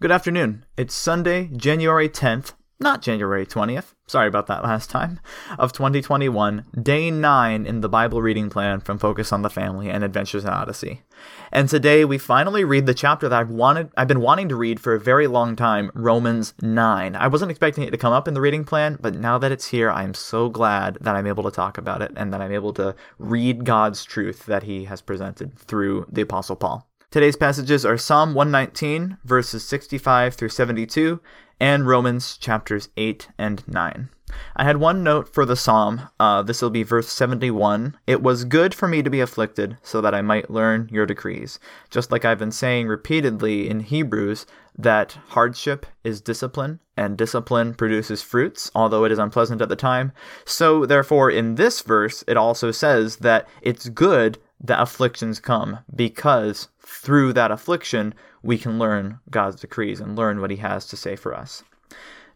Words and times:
Good 0.00 0.12
afternoon. 0.12 0.64
It's 0.76 0.94
Sunday, 0.94 1.50
January 1.56 2.08
10th, 2.08 2.52
not 2.78 3.02
January 3.02 3.44
20th. 3.44 3.94
Sorry 4.06 4.28
about 4.28 4.46
that 4.46 4.62
last 4.62 4.90
time. 4.90 5.18
Of 5.58 5.72
2021, 5.72 6.66
day 6.80 7.10
9 7.10 7.66
in 7.66 7.80
the 7.80 7.88
Bible 7.88 8.22
reading 8.22 8.48
plan 8.48 8.78
from 8.78 8.98
Focus 8.98 9.32
on 9.32 9.42
the 9.42 9.50
Family 9.50 9.90
and 9.90 10.04
Adventures 10.04 10.44
in 10.44 10.50
Odyssey. 10.50 11.02
And 11.50 11.68
today 11.68 12.04
we 12.04 12.16
finally 12.16 12.62
read 12.62 12.86
the 12.86 12.94
chapter 12.94 13.28
that 13.28 13.40
I've 13.40 13.50
wanted 13.50 13.90
I've 13.96 14.06
been 14.06 14.20
wanting 14.20 14.48
to 14.50 14.54
read 14.54 14.78
for 14.78 14.94
a 14.94 15.00
very 15.00 15.26
long 15.26 15.56
time, 15.56 15.90
Romans 15.94 16.54
9. 16.62 17.16
I 17.16 17.26
wasn't 17.26 17.50
expecting 17.50 17.82
it 17.82 17.90
to 17.90 17.98
come 17.98 18.12
up 18.12 18.28
in 18.28 18.34
the 18.34 18.40
reading 18.40 18.62
plan, 18.62 18.98
but 19.00 19.16
now 19.16 19.36
that 19.38 19.50
it's 19.50 19.66
here, 19.66 19.90
I 19.90 20.04
am 20.04 20.14
so 20.14 20.48
glad 20.48 20.98
that 21.00 21.16
I'm 21.16 21.26
able 21.26 21.42
to 21.42 21.50
talk 21.50 21.76
about 21.76 22.02
it 22.02 22.12
and 22.14 22.32
that 22.32 22.40
I'm 22.40 22.52
able 22.52 22.72
to 22.74 22.94
read 23.18 23.64
God's 23.64 24.04
truth 24.04 24.46
that 24.46 24.62
he 24.62 24.84
has 24.84 25.00
presented 25.00 25.58
through 25.58 26.06
the 26.08 26.22
apostle 26.22 26.54
Paul. 26.54 26.87
Today's 27.10 27.36
passages 27.36 27.86
are 27.86 27.96
Psalm 27.96 28.34
119, 28.34 29.16
verses 29.24 29.66
65 29.66 30.34
through 30.34 30.50
72, 30.50 31.20
and 31.58 31.86
Romans 31.86 32.36
chapters 32.36 32.90
8 32.98 33.28
and 33.38 33.66
9. 33.66 34.10
I 34.54 34.64
had 34.64 34.76
one 34.76 35.02
note 35.02 35.32
for 35.32 35.46
the 35.46 35.56
psalm. 35.56 36.10
Uh, 36.20 36.42
this 36.42 36.60
will 36.60 36.68
be 36.68 36.82
verse 36.82 37.08
71. 37.08 37.96
It 38.06 38.22
was 38.22 38.44
good 38.44 38.74
for 38.74 38.86
me 38.86 39.02
to 39.02 39.08
be 39.08 39.20
afflicted, 39.20 39.78
so 39.82 40.02
that 40.02 40.14
I 40.14 40.20
might 40.20 40.50
learn 40.50 40.90
your 40.92 41.06
decrees. 41.06 41.58
Just 41.88 42.12
like 42.12 42.26
I've 42.26 42.38
been 42.38 42.52
saying 42.52 42.88
repeatedly 42.88 43.70
in 43.70 43.80
Hebrews, 43.80 44.44
that 44.76 45.16
hardship 45.28 45.86
is 46.04 46.20
discipline, 46.20 46.78
and 46.94 47.16
discipline 47.16 47.72
produces 47.72 48.20
fruits, 48.20 48.70
although 48.74 49.04
it 49.04 49.12
is 49.12 49.18
unpleasant 49.18 49.62
at 49.62 49.70
the 49.70 49.76
time. 49.76 50.12
So, 50.44 50.84
therefore, 50.84 51.30
in 51.30 51.54
this 51.54 51.80
verse, 51.80 52.22
it 52.28 52.36
also 52.36 52.70
says 52.70 53.16
that 53.16 53.48
it's 53.62 53.88
good 53.88 54.36
that 54.60 54.80
afflictions 54.80 55.40
come 55.40 55.78
because 55.94 56.68
through 56.80 57.32
that 57.32 57.50
affliction 57.50 58.14
we 58.42 58.58
can 58.58 58.78
learn 58.78 59.18
God's 59.30 59.60
decrees 59.60 60.00
and 60.00 60.16
learn 60.16 60.40
what 60.40 60.50
he 60.50 60.56
has 60.58 60.86
to 60.86 60.96
say 60.96 61.16
for 61.16 61.34
us. 61.34 61.62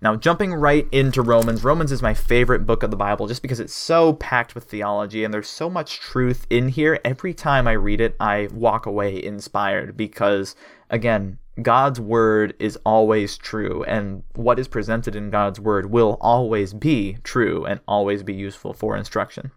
Now, 0.01 0.17
jumping 0.17 0.53
right 0.53 0.89
into 0.91 1.23
Romans, 1.23 1.63
Romans 1.63 1.93
is 1.93 2.03
my 2.03 2.13
favorite 2.13 2.67
book 2.67 2.83
of 2.83 2.91
the 2.91 2.97
Bible 2.97 3.29
just 3.29 3.41
because 3.41 3.61
it's 3.61 3.75
so 3.75 4.15
packed 4.15 4.53
with 4.57 4.65
theology 4.65 5.23
and 5.23 5.33
there's 5.33 5.49
so 5.49 5.71
much 5.71 6.01
truth 6.01 6.45
in 6.51 6.69
here. 6.69 6.99
Every 7.05 7.33
time 7.33 7.69
I 7.69 7.73
read 7.73 8.01
it, 8.01 8.17
I 8.19 8.49
walk 8.53 8.87
away 8.87 9.23
inspired 9.23 9.97
because, 9.97 10.57
again, 10.91 11.39
God's 11.61 12.01
word 12.01 12.55
is 12.59 12.79
always 12.85 13.37
true, 13.37 13.85
and 13.85 14.23
what 14.35 14.59
is 14.59 14.67
presented 14.67 15.15
in 15.15 15.31
God's 15.31 15.61
word 15.61 15.87
will 15.87 16.17
always 16.21 16.73
be 16.73 17.19
true 17.23 17.65
and 17.67 17.79
always 17.87 18.23
be 18.23 18.35
useful 18.35 18.73
for 18.73 18.97
instruction. 18.97 19.53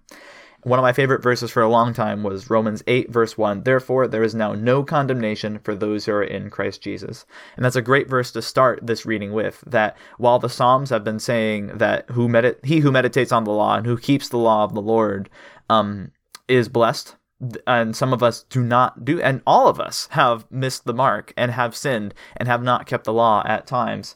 One 0.66 0.80
of 0.80 0.84
my 0.84 0.94
favorite 0.94 1.22
verses 1.22 1.52
for 1.52 1.62
a 1.62 1.70
long 1.70 1.94
time 1.94 2.24
was 2.24 2.50
Romans 2.50 2.82
8, 2.88 3.12
verse 3.12 3.38
1. 3.38 3.62
Therefore, 3.62 4.08
there 4.08 4.24
is 4.24 4.34
now 4.34 4.54
no 4.54 4.84
condemnation 4.84 5.60
for 5.60 5.76
those 5.76 6.06
who 6.06 6.14
are 6.14 6.24
in 6.24 6.50
Christ 6.50 6.82
Jesus. 6.82 7.28
And 7.56 7.64
that's 7.64 7.76
a 7.76 7.84
great 7.84 8.10
verse 8.10 8.32
to 8.32 8.42
start 8.42 8.80
this 8.82 9.06
reading 9.06 9.32
with. 9.32 9.64
That 9.68 9.96
while 10.18 10.40
the 10.40 10.50
Psalms 10.50 10.90
have 10.90 11.04
been 11.04 11.20
saying 11.20 11.78
that 11.78 12.10
who 12.10 12.28
medit- 12.28 12.66
he 12.66 12.80
who 12.80 12.92
meditates 12.92 13.32
on 13.32 13.44
the 13.44 13.52
law 13.52 13.76
and 13.76 13.86
who 13.86 13.96
keeps 13.96 14.28
the 14.28 14.40
law 14.40 14.64
of 14.64 14.74
the 14.74 14.82
Lord 14.82 15.30
um, 15.70 16.12
is 16.48 16.68
blessed, 16.68 17.16
and 17.68 17.96
some 17.96 18.12
of 18.12 18.24
us 18.24 18.42
do 18.50 18.64
not 18.64 19.06
do, 19.06 19.22
and 19.22 19.44
all 19.46 19.68
of 19.68 19.80
us 19.80 20.08
have 20.14 20.50
missed 20.50 20.86
the 20.86 20.96
mark 20.96 21.32
and 21.38 21.52
have 21.52 21.76
sinned 21.76 22.16
and 22.38 22.48
have 22.48 22.64
not 22.64 22.88
kept 22.88 23.04
the 23.04 23.14
law 23.14 23.44
at 23.46 23.68
times. 23.68 24.16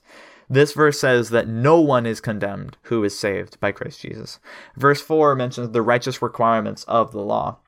This 0.49 0.73
verse 0.73 0.99
says 0.99 1.29
that 1.29 1.47
no 1.47 1.79
one 1.79 2.07
is 2.07 2.19
condemned 2.19 2.77
who 2.83 3.03
is 3.03 3.17
saved 3.17 3.59
by 3.59 3.71
Christ 3.71 4.01
Jesus. 4.01 4.39
Verse 4.75 4.99
4 4.99 5.35
mentions 5.35 5.69
the 5.69 5.83
righteous 5.83 6.21
requirements 6.21 6.83
of 6.85 7.11
the 7.11 7.21
law. 7.21 7.59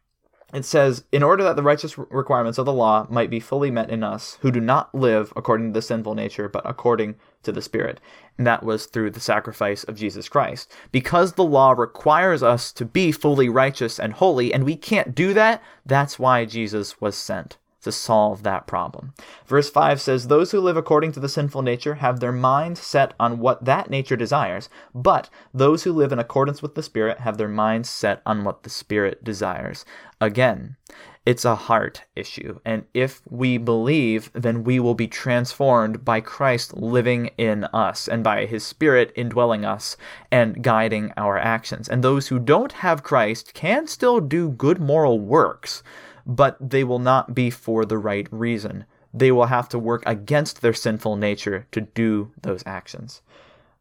It 0.51 0.65
says, 0.65 1.05
In 1.11 1.23
order 1.23 1.43
that 1.43 1.55
the 1.55 1.63
righteous 1.63 1.97
requirements 1.97 2.57
of 2.57 2.65
the 2.65 2.73
law 2.73 3.05
might 3.09 3.29
be 3.29 3.39
fully 3.39 3.71
met 3.71 3.89
in 3.89 4.03
us, 4.03 4.37
who 4.41 4.51
do 4.51 4.59
not 4.59 4.93
live 4.95 5.31
according 5.35 5.67
to 5.67 5.73
the 5.73 5.81
sinful 5.81 6.15
nature, 6.15 6.49
but 6.49 6.67
according 6.67 7.15
to 7.43 7.51
the 7.51 7.61
Spirit. 7.61 8.01
And 8.37 8.45
that 8.47 8.63
was 8.63 8.87
through 8.87 9.11
the 9.11 9.19
sacrifice 9.19 9.83
of 9.83 9.95
Jesus 9.95 10.27
Christ. 10.27 10.73
Because 10.91 11.33
the 11.33 11.43
law 11.43 11.71
requires 11.71 12.43
us 12.43 12.73
to 12.73 12.83
be 12.83 13.11
fully 13.11 13.47
righteous 13.47 13.99
and 13.99 14.13
holy, 14.13 14.53
and 14.53 14.63
we 14.63 14.75
can't 14.75 15.15
do 15.15 15.33
that, 15.35 15.63
that's 15.85 16.19
why 16.19 16.45
Jesus 16.45 16.99
was 16.99 17.15
sent 17.15 17.57
to 17.81 17.91
solve 17.91 18.43
that 18.43 18.67
problem. 18.67 19.13
Verse 19.45 19.69
5 19.69 19.99
says, 19.99 20.27
Those 20.27 20.51
who 20.51 20.59
live 20.59 20.77
according 20.77 21.11
to 21.13 21.19
the 21.19 21.29
sinful 21.29 21.61
nature 21.61 21.95
have 21.95 22.19
their 22.19 22.31
minds 22.31 22.81
set 22.81 23.13
on 23.19 23.39
what 23.39 23.65
that 23.65 23.89
nature 23.89 24.15
desires, 24.15 24.69
but 24.93 25.29
those 25.53 25.83
who 25.83 25.91
live 25.91 26.11
in 26.11 26.19
accordance 26.19 26.61
with 26.61 26.75
the 26.75 26.83
Spirit 26.83 27.19
have 27.19 27.37
their 27.37 27.47
minds 27.47 27.89
set 27.89 28.21
on 28.25 28.43
what 28.43 28.63
the 28.63 28.69
Spirit 28.69 29.23
desires. 29.23 29.85
Again, 30.19 30.75
it's 31.23 31.45
a 31.45 31.55
heart 31.55 32.03
issue. 32.15 32.59
And 32.65 32.85
if 32.95 33.21
we 33.29 33.59
believe, 33.59 34.31
then 34.33 34.63
we 34.63 34.79
will 34.79 34.95
be 34.95 35.07
transformed 35.07 36.03
by 36.03 36.19
Christ 36.19 36.75
living 36.75 37.29
in 37.37 37.65
us 37.65 38.07
and 38.07 38.23
by 38.23 38.47
his 38.47 38.63
Spirit 38.63 39.11
indwelling 39.15 39.63
us 39.63 39.97
and 40.31 40.63
guiding 40.63 41.13
our 41.17 41.37
actions. 41.37 41.87
And 41.87 42.03
those 42.03 42.29
who 42.29 42.39
don't 42.39 42.71
have 42.71 43.03
Christ 43.03 43.53
can 43.53 43.85
still 43.85 44.19
do 44.19 44.49
good 44.49 44.79
moral 44.79 45.19
works 45.19 45.83
but 46.25 46.57
they 46.59 46.83
will 46.83 46.99
not 46.99 47.33
be 47.33 47.49
for 47.49 47.85
the 47.85 47.97
right 47.97 48.27
reason. 48.31 48.85
They 49.13 49.31
will 49.31 49.47
have 49.47 49.67
to 49.69 49.79
work 49.79 50.03
against 50.05 50.61
their 50.61 50.73
sinful 50.73 51.17
nature 51.17 51.67
to 51.71 51.81
do 51.81 52.31
those 52.41 52.63
actions. 52.65 53.21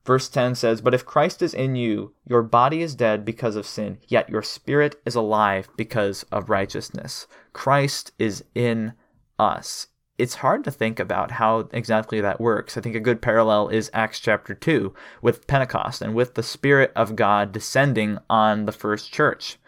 Verse 0.05 0.29
10 0.29 0.55
says, 0.55 0.81
But 0.81 0.95
if 0.95 1.05
Christ 1.05 1.43
is 1.43 1.55
in 1.55 1.77
you, 1.77 2.15
your 2.27 2.43
body 2.43 2.83
is 2.83 2.95
dead 2.95 3.25
because 3.25 3.55
of 3.55 3.67
sin, 3.67 3.99
yet 4.09 4.31
your 4.31 4.43
spirit 4.43 5.01
is 5.05 5.15
alive 5.15 5.69
because 5.77 6.25
of 6.33 6.51
righteousness. 6.51 7.27
Christ 7.53 8.13
is 8.19 8.43
in 8.55 8.95
us. 9.39 9.89
It's 10.17 10.37
hard 10.37 10.65
to 10.65 10.71
think 10.71 10.99
about 10.99 11.33
how 11.33 11.69
exactly 11.73 12.21
that 12.21 12.41
works. 12.41 12.77
I 12.77 12.81
think 12.81 12.95
a 12.95 13.01
good 13.01 13.23
parallel 13.23 13.69
is 13.69 13.91
Acts 13.95 14.21
chapter 14.21 14.55
2 14.55 14.95
with 15.23 15.47
Pentecost 15.47 16.03
and 16.03 16.15
with 16.15 16.35
the 16.35 16.43
Spirit 16.43 16.93
of 16.95 17.17
God 17.17 17.53
descending 17.53 18.19
on 18.29 18.65
the 18.65 18.73
first 18.73 19.13
church. 19.13 19.59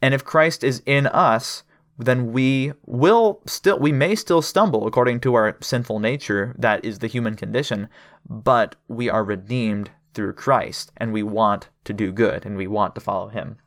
And 0.00 0.14
if 0.14 0.24
Christ 0.24 0.64
is 0.64 0.82
in 0.86 1.06
us, 1.06 1.64
then 2.00 2.32
we 2.32 2.72
will 2.86 3.40
still 3.46 3.78
we 3.78 3.92
may 3.92 4.14
still 4.14 4.42
stumble 4.42 4.86
according 4.86 5.20
to 5.20 5.34
our 5.34 5.56
sinful 5.60 5.98
nature 6.00 6.54
that 6.58 6.84
is 6.84 6.98
the 6.98 7.06
human 7.06 7.34
condition 7.36 7.88
but 8.28 8.76
we 8.88 9.08
are 9.10 9.24
redeemed 9.24 9.90
through 10.14 10.32
Christ 10.32 10.92
and 10.96 11.12
we 11.12 11.22
want 11.22 11.68
to 11.84 11.92
do 11.92 12.10
good 12.10 12.44
and 12.44 12.56
we 12.56 12.66
want 12.66 12.94
to 12.94 13.00
follow 13.00 13.28
him. 13.28 13.58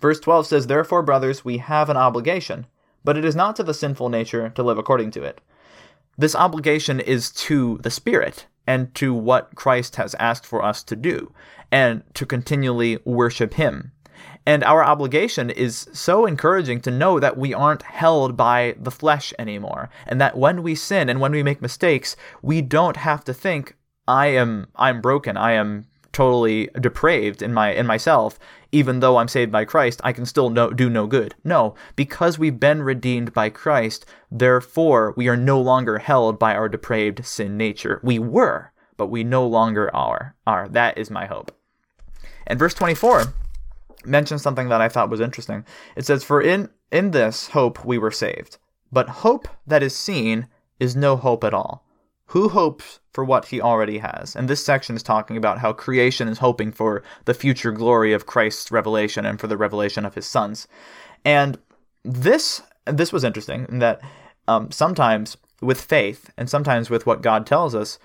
Verse 0.00 0.20
12 0.20 0.46
says 0.46 0.66
therefore 0.66 1.02
brothers 1.02 1.44
we 1.44 1.58
have 1.58 1.90
an 1.90 1.96
obligation 1.96 2.66
but 3.04 3.16
it 3.16 3.24
is 3.24 3.36
not 3.36 3.56
to 3.56 3.62
the 3.62 3.74
sinful 3.74 4.08
nature 4.08 4.48
to 4.50 4.62
live 4.62 4.78
according 4.78 5.10
to 5.12 5.22
it. 5.22 5.40
This 6.18 6.34
obligation 6.34 7.00
is 7.00 7.30
to 7.32 7.78
the 7.82 7.90
spirit 7.90 8.46
and 8.66 8.94
to 8.94 9.12
what 9.12 9.54
Christ 9.54 9.96
has 9.96 10.14
asked 10.16 10.46
for 10.46 10.64
us 10.64 10.82
to 10.84 10.96
do 10.96 11.32
and 11.70 12.02
to 12.14 12.26
continually 12.26 12.98
worship 13.04 13.54
him 13.54 13.92
and 14.46 14.62
our 14.62 14.84
obligation 14.84 15.50
is 15.50 15.88
so 15.92 16.24
encouraging 16.24 16.80
to 16.82 16.90
know 16.92 17.18
that 17.18 17.36
we 17.36 17.52
aren't 17.52 17.82
held 17.82 18.36
by 18.36 18.76
the 18.78 18.92
flesh 18.92 19.34
anymore. 19.40 19.90
And 20.06 20.20
that 20.20 20.38
when 20.38 20.62
we 20.62 20.76
sin 20.76 21.08
and 21.08 21.20
when 21.20 21.32
we 21.32 21.42
make 21.42 21.60
mistakes, 21.60 22.16
we 22.42 22.62
don't 22.62 22.96
have 22.96 23.24
to 23.24 23.34
think, 23.34 23.76
I 24.06 24.28
am 24.28 24.68
I'm 24.76 25.00
broken. 25.00 25.36
I 25.36 25.52
am 25.52 25.86
totally 26.12 26.70
depraved 26.80 27.42
in 27.42 27.52
my 27.52 27.72
in 27.72 27.86
myself 27.86 28.38
even 28.72 29.00
though 29.00 29.18
i'm 29.18 29.28
saved 29.28 29.52
by 29.52 29.66
christ 29.66 30.00
i 30.02 30.14
can 30.14 30.24
still 30.24 30.48
no, 30.48 30.70
do 30.70 30.88
no 30.88 31.06
good 31.06 31.34
no 31.44 31.74
because 31.94 32.38
we've 32.38 32.58
been 32.58 32.80
redeemed 32.80 33.34
by 33.34 33.50
christ 33.50 34.06
therefore 34.30 35.12
we 35.14 35.28
are 35.28 35.36
no 35.36 35.60
longer 35.60 35.98
held 35.98 36.38
by 36.38 36.54
our 36.54 36.70
depraved 36.70 37.22
sin 37.26 37.58
nature 37.58 38.00
we 38.02 38.18
were 38.18 38.72
but 38.96 39.08
we 39.08 39.22
no 39.22 39.46
longer 39.46 39.94
are 39.94 40.34
are 40.46 40.68
that 40.68 40.96
is 40.96 41.10
my 41.10 41.26
hope 41.26 41.54
and 42.46 42.58
verse 42.58 42.72
24 42.72 43.34
mentions 44.06 44.42
something 44.42 44.68
that 44.68 44.80
I 44.80 44.88
thought 44.88 45.10
was 45.10 45.20
interesting. 45.20 45.64
It 45.96 46.06
says, 46.06 46.24
For 46.24 46.40
in, 46.40 46.70
in 46.90 47.10
this 47.10 47.48
hope 47.48 47.84
we 47.84 47.98
were 47.98 48.10
saved. 48.10 48.58
But 48.92 49.08
hope 49.08 49.48
that 49.66 49.82
is 49.82 49.96
seen 49.96 50.48
is 50.78 50.96
no 50.96 51.16
hope 51.16 51.44
at 51.44 51.54
all. 51.54 51.84
Who 52.30 52.48
hopes 52.48 53.00
for 53.12 53.24
what 53.24 53.46
he 53.46 53.60
already 53.60 53.98
has? 53.98 54.34
And 54.34 54.48
this 54.48 54.64
section 54.64 54.96
is 54.96 55.02
talking 55.02 55.36
about 55.36 55.58
how 55.58 55.72
creation 55.72 56.28
is 56.28 56.38
hoping 56.38 56.72
for 56.72 57.02
the 57.24 57.34
future 57.34 57.72
glory 57.72 58.12
of 58.12 58.26
Christ's 58.26 58.70
revelation 58.70 59.24
and 59.24 59.40
for 59.40 59.46
the 59.46 59.56
revelation 59.56 60.04
of 60.04 60.14
his 60.14 60.26
sons. 60.26 60.66
And 61.24 61.58
this 62.04 62.62
this 62.84 63.12
was 63.12 63.24
interesting 63.24 63.66
in 63.68 63.80
that 63.80 64.00
um, 64.46 64.70
sometimes 64.70 65.36
with 65.60 65.80
faith 65.80 66.30
and 66.36 66.48
sometimes 66.48 66.88
with 66.88 67.06
what 67.06 67.22
God 67.22 67.46
tells 67.46 67.74
us, 67.74 67.98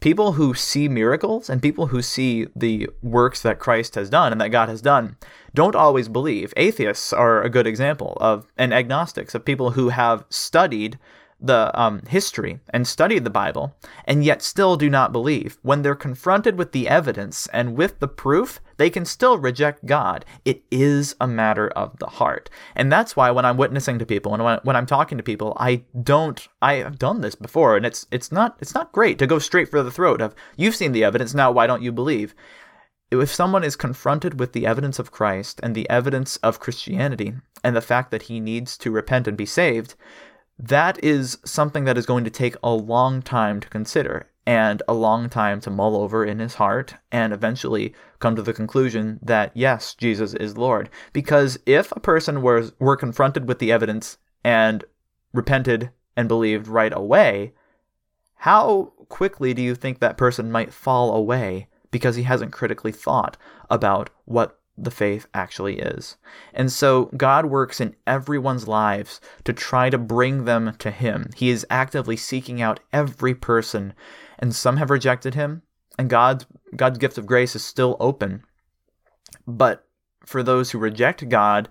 people 0.00 0.32
who 0.32 0.54
see 0.54 0.88
miracles 0.88 1.50
and 1.50 1.62
people 1.62 1.88
who 1.88 2.02
see 2.02 2.46
the 2.54 2.88
works 3.02 3.42
that 3.42 3.58
Christ 3.58 3.94
has 3.96 4.10
done 4.10 4.32
and 4.32 4.40
that 4.40 4.50
God 4.50 4.68
has 4.68 4.80
done 4.80 5.16
don't 5.58 5.74
always 5.74 6.08
believe. 6.08 6.54
Atheists 6.56 7.12
are 7.12 7.42
a 7.42 7.50
good 7.50 7.66
example 7.66 8.16
of, 8.20 8.46
and 8.56 8.72
agnostics, 8.72 9.34
of 9.34 9.44
people 9.44 9.72
who 9.72 9.88
have 9.88 10.24
studied 10.30 11.00
the 11.40 11.72
um, 11.74 12.00
history 12.06 12.60
and 12.70 12.86
studied 12.86 13.24
the 13.24 13.30
Bible 13.30 13.74
and 14.04 14.24
yet 14.24 14.40
still 14.40 14.76
do 14.76 14.88
not 14.88 15.10
believe. 15.10 15.58
When 15.62 15.82
they're 15.82 15.96
confronted 15.96 16.56
with 16.56 16.70
the 16.70 16.88
evidence 16.88 17.48
and 17.52 17.76
with 17.76 17.98
the 17.98 18.06
proof, 18.06 18.60
they 18.76 18.88
can 18.88 19.04
still 19.04 19.36
reject 19.36 19.84
God. 19.84 20.24
It 20.44 20.62
is 20.70 21.16
a 21.20 21.26
matter 21.26 21.66
of 21.70 21.98
the 21.98 22.06
heart. 22.06 22.48
And 22.76 22.92
that's 22.92 23.16
why 23.16 23.32
when 23.32 23.44
I'm 23.44 23.56
witnessing 23.56 23.98
to 23.98 24.06
people 24.06 24.34
and 24.34 24.44
when, 24.44 24.60
when 24.62 24.76
I'm 24.76 24.86
talking 24.86 25.18
to 25.18 25.24
people, 25.24 25.56
I 25.58 25.82
don't 26.00 26.46
I 26.62 26.74
have 26.74 27.00
done 27.00 27.20
this 27.20 27.34
before 27.34 27.76
and 27.76 27.84
it's 27.84 28.06
it's 28.12 28.30
not 28.30 28.56
it's 28.60 28.74
not 28.74 28.92
great 28.92 29.18
to 29.18 29.26
go 29.26 29.40
straight 29.40 29.68
for 29.68 29.82
the 29.82 29.90
throat 29.90 30.22
of 30.22 30.36
you've 30.56 30.76
seen 30.76 30.92
the 30.92 31.02
evidence, 31.02 31.34
now 31.34 31.50
why 31.50 31.66
don't 31.66 31.82
you 31.82 31.90
believe? 31.90 32.32
If 33.10 33.32
someone 33.34 33.64
is 33.64 33.76
confronted 33.76 34.38
with 34.38 34.52
the 34.52 34.66
evidence 34.66 34.98
of 34.98 35.10
Christ 35.10 35.60
and 35.62 35.74
the 35.74 35.88
evidence 35.88 36.36
of 36.38 36.60
Christianity 36.60 37.34
and 37.64 37.74
the 37.74 37.80
fact 37.80 38.10
that 38.10 38.22
he 38.22 38.40
needs 38.40 38.76
to 38.78 38.90
repent 38.90 39.26
and 39.26 39.36
be 39.36 39.46
saved, 39.46 39.94
that 40.58 41.02
is 41.02 41.38
something 41.44 41.84
that 41.84 41.96
is 41.96 42.06
going 42.06 42.24
to 42.24 42.30
take 42.30 42.56
a 42.62 42.70
long 42.70 43.22
time 43.22 43.60
to 43.60 43.68
consider 43.68 44.28
and 44.44 44.82
a 44.88 44.94
long 44.94 45.28
time 45.28 45.60
to 45.60 45.70
mull 45.70 45.96
over 45.96 46.24
in 46.24 46.38
his 46.38 46.54
heart 46.54 46.94
and 47.12 47.32
eventually 47.32 47.94
come 48.18 48.34
to 48.34 48.42
the 48.42 48.52
conclusion 48.52 49.18
that 49.22 49.52
yes, 49.54 49.94
Jesus 49.94 50.34
is 50.34 50.56
Lord. 50.56 50.90
Because 51.12 51.58
if 51.66 51.92
a 51.92 52.00
person 52.00 52.42
was 52.42 52.72
were 52.78 52.96
confronted 52.96 53.46
with 53.46 53.58
the 53.58 53.70
evidence 53.70 54.18
and 54.42 54.84
repented 55.32 55.90
and 56.16 56.28
believed 56.28 56.66
right 56.66 56.92
away, 56.94 57.52
how 58.36 58.92
quickly 59.08 59.54
do 59.54 59.62
you 59.62 59.74
think 59.74 59.98
that 59.98 60.16
person 60.16 60.50
might 60.50 60.72
fall 60.72 61.14
away 61.14 61.67
because 61.90 62.16
he 62.16 62.22
hasn't 62.24 62.52
critically 62.52 62.92
thought 62.92 63.36
about 63.70 64.10
what 64.24 64.58
the 64.80 64.90
faith 64.90 65.26
actually 65.34 65.78
is. 65.78 66.16
And 66.54 66.70
so 66.70 67.06
God 67.16 67.46
works 67.46 67.80
in 67.80 67.96
everyone's 68.06 68.68
lives 68.68 69.20
to 69.44 69.52
try 69.52 69.90
to 69.90 69.98
bring 69.98 70.44
them 70.44 70.74
to 70.78 70.90
Him. 70.90 71.30
He 71.36 71.50
is 71.50 71.66
actively 71.68 72.16
seeking 72.16 72.62
out 72.62 72.80
every 72.92 73.34
person, 73.34 73.92
and 74.38 74.54
some 74.54 74.76
have 74.76 74.90
rejected 74.90 75.34
Him, 75.34 75.62
and 75.98 76.08
God's, 76.08 76.46
God's 76.76 76.98
gift 76.98 77.18
of 77.18 77.26
grace 77.26 77.56
is 77.56 77.64
still 77.64 77.96
open. 77.98 78.44
But 79.46 79.84
for 80.24 80.42
those 80.42 80.70
who 80.70 80.78
reject 80.78 81.28
God, 81.28 81.68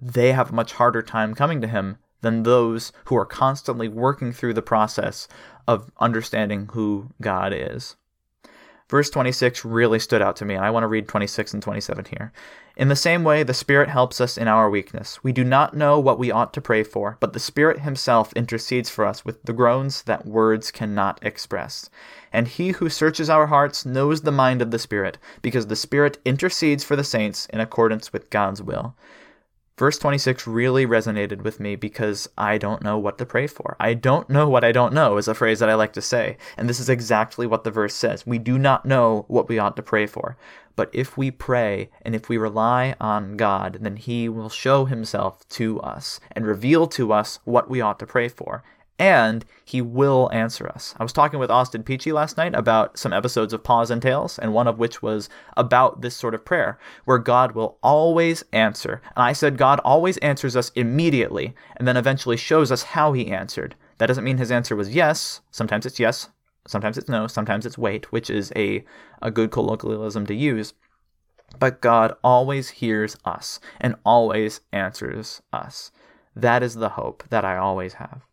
they 0.00 0.32
have 0.32 0.50
a 0.50 0.54
much 0.54 0.74
harder 0.74 1.02
time 1.02 1.34
coming 1.34 1.60
to 1.62 1.68
Him 1.68 1.96
than 2.20 2.42
those 2.42 2.92
who 3.06 3.16
are 3.16 3.26
constantly 3.26 3.88
working 3.88 4.32
through 4.32 4.52
the 4.52 4.62
process 4.62 5.26
of 5.66 5.90
understanding 5.98 6.68
who 6.72 7.10
God 7.22 7.54
is. 7.54 7.96
Verse 8.90 9.08
26 9.08 9.64
really 9.64 10.00
stood 10.00 10.20
out 10.20 10.34
to 10.34 10.44
me, 10.44 10.56
and 10.56 10.64
I 10.64 10.70
want 10.70 10.82
to 10.82 10.88
read 10.88 11.06
26 11.06 11.54
and 11.54 11.62
27 11.62 12.06
here. 12.06 12.32
In 12.76 12.88
the 12.88 12.96
same 12.96 13.22
way, 13.22 13.44
the 13.44 13.54
Spirit 13.54 13.88
helps 13.88 14.20
us 14.20 14.36
in 14.36 14.48
our 14.48 14.68
weakness. 14.68 15.22
We 15.22 15.30
do 15.30 15.44
not 15.44 15.76
know 15.76 16.00
what 16.00 16.18
we 16.18 16.32
ought 16.32 16.52
to 16.54 16.60
pray 16.60 16.82
for, 16.82 17.16
but 17.20 17.32
the 17.32 17.38
Spirit 17.38 17.82
Himself 17.82 18.32
intercedes 18.32 18.90
for 18.90 19.06
us 19.06 19.24
with 19.24 19.40
the 19.44 19.52
groans 19.52 20.02
that 20.02 20.26
words 20.26 20.72
cannot 20.72 21.20
express. 21.22 21.88
And 22.32 22.48
He 22.48 22.70
who 22.70 22.88
searches 22.88 23.30
our 23.30 23.46
hearts 23.46 23.86
knows 23.86 24.22
the 24.22 24.32
mind 24.32 24.60
of 24.60 24.72
the 24.72 24.78
Spirit, 24.80 25.18
because 25.40 25.68
the 25.68 25.76
Spirit 25.76 26.18
intercedes 26.24 26.82
for 26.82 26.96
the 26.96 27.04
saints 27.04 27.46
in 27.46 27.60
accordance 27.60 28.12
with 28.12 28.28
God's 28.28 28.60
will. 28.60 28.96
Verse 29.80 29.96
26 29.96 30.46
really 30.46 30.86
resonated 30.86 31.40
with 31.40 31.58
me 31.58 31.74
because 31.74 32.28
I 32.36 32.58
don't 32.58 32.82
know 32.82 32.98
what 32.98 33.16
to 33.16 33.24
pray 33.24 33.46
for. 33.46 33.78
I 33.80 33.94
don't 33.94 34.28
know 34.28 34.46
what 34.46 34.62
I 34.62 34.72
don't 34.72 34.92
know, 34.92 35.16
is 35.16 35.26
a 35.26 35.34
phrase 35.34 35.60
that 35.60 35.70
I 35.70 35.74
like 35.74 35.94
to 35.94 36.02
say. 36.02 36.36
And 36.58 36.68
this 36.68 36.80
is 36.80 36.90
exactly 36.90 37.46
what 37.46 37.64
the 37.64 37.70
verse 37.70 37.94
says. 37.94 38.26
We 38.26 38.36
do 38.36 38.58
not 38.58 38.84
know 38.84 39.24
what 39.26 39.48
we 39.48 39.58
ought 39.58 39.76
to 39.76 39.82
pray 39.82 40.04
for. 40.04 40.36
But 40.76 40.90
if 40.92 41.16
we 41.16 41.30
pray 41.30 41.88
and 42.02 42.14
if 42.14 42.28
we 42.28 42.36
rely 42.36 42.94
on 43.00 43.38
God, 43.38 43.78
then 43.80 43.96
He 43.96 44.28
will 44.28 44.50
show 44.50 44.84
Himself 44.84 45.48
to 45.48 45.80
us 45.80 46.20
and 46.32 46.44
reveal 46.44 46.86
to 46.88 47.14
us 47.14 47.38
what 47.44 47.70
we 47.70 47.80
ought 47.80 47.98
to 48.00 48.06
pray 48.06 48.28
for 48.28 48.62
and 49.00 49.46
he 49.64 49.80
will 49.80 50.28
answer 50.30 50.68
us. 50.68 50.94
I 51.00 51.02
was 51.02 51.12
talking 51.14 51.40
with 51.40 51.50
Austin 51.50 51.82
Peachy 51.82 52.12
last 52.12 52.36
night 52.36 52.54
about 52.54 52.98
some 52.98 53.14
episodes 53.14 53.54
of 53.54 53.64
Paws 53.64 53.90
and 53.90 54.02
Tales, 54.02 54.38
and 54.38 54.52
one 54.52 54.68
of 54.68 54.78
which 54.78 55.00
was 55.00 55.30
about 55.56 56.02
this 56.02 56.14
sort 56.14 56.34
of 56.34 56.44
prayer, 56.44 56.78
where 57.06 57.16
God 57.16 57.52
will 57.52 57.78
always 57.82 58.44
answer. 58.52 59.00
And 59.16 59.24
I 59.24 59.32
said 59.32 59.56
God 59.56 59.80
always 59.80 60.18
answers 60.18 60.54
us 60.54 60.70
immediately, 60.74 61.54
and 61.78 61.88
then 61.88 61.96
eventually 61.96 62.36
shows 62.36 62.70
us 62.70 62.82
how 62.82 63.14
he 63.14 63.28
answered. 63.28 63.74
That 63.96 64.06
doesn't 64.06 64.22
mean 64.22 64.36
his 64.36 64.52
answer 64.52 64.76
was 64.76 64.94
yes. 64.94 65.40
Sometimes 65.50 65.86
it's 65.86 65.98
yes, 65.98 66.28
sometimes 66.66 66.98
it's 66.98 67.08
no, 67.08 67.26
sometimes 67.26 67.64
it's 67.64 67.78
wait, 67.78 68.12
which 68.12 68.28
is 68.28 68.52
a, 68.54 68.84
a 69.22 69.30
good 69.30 69.50
colloquialism 69.50 70.26
to 70.26 70.34
use. 70.34 70.74
But 71.58 71.80
God 71.80 72.14
always 72.22 72.68
hears 72.68 73.16
us 73.24 73.60
and 73.80 73.96
always 74.04 74.60
answers 74.74 75.40
us. 75.54 75.90
That 76.36 76.62
is 76.62 76.74
the 76.74 76.90
hope 76.90 77.24
that 77.30 77.46
I 77.46 77.56
always 77.56 77.94
have. 77.94 78.26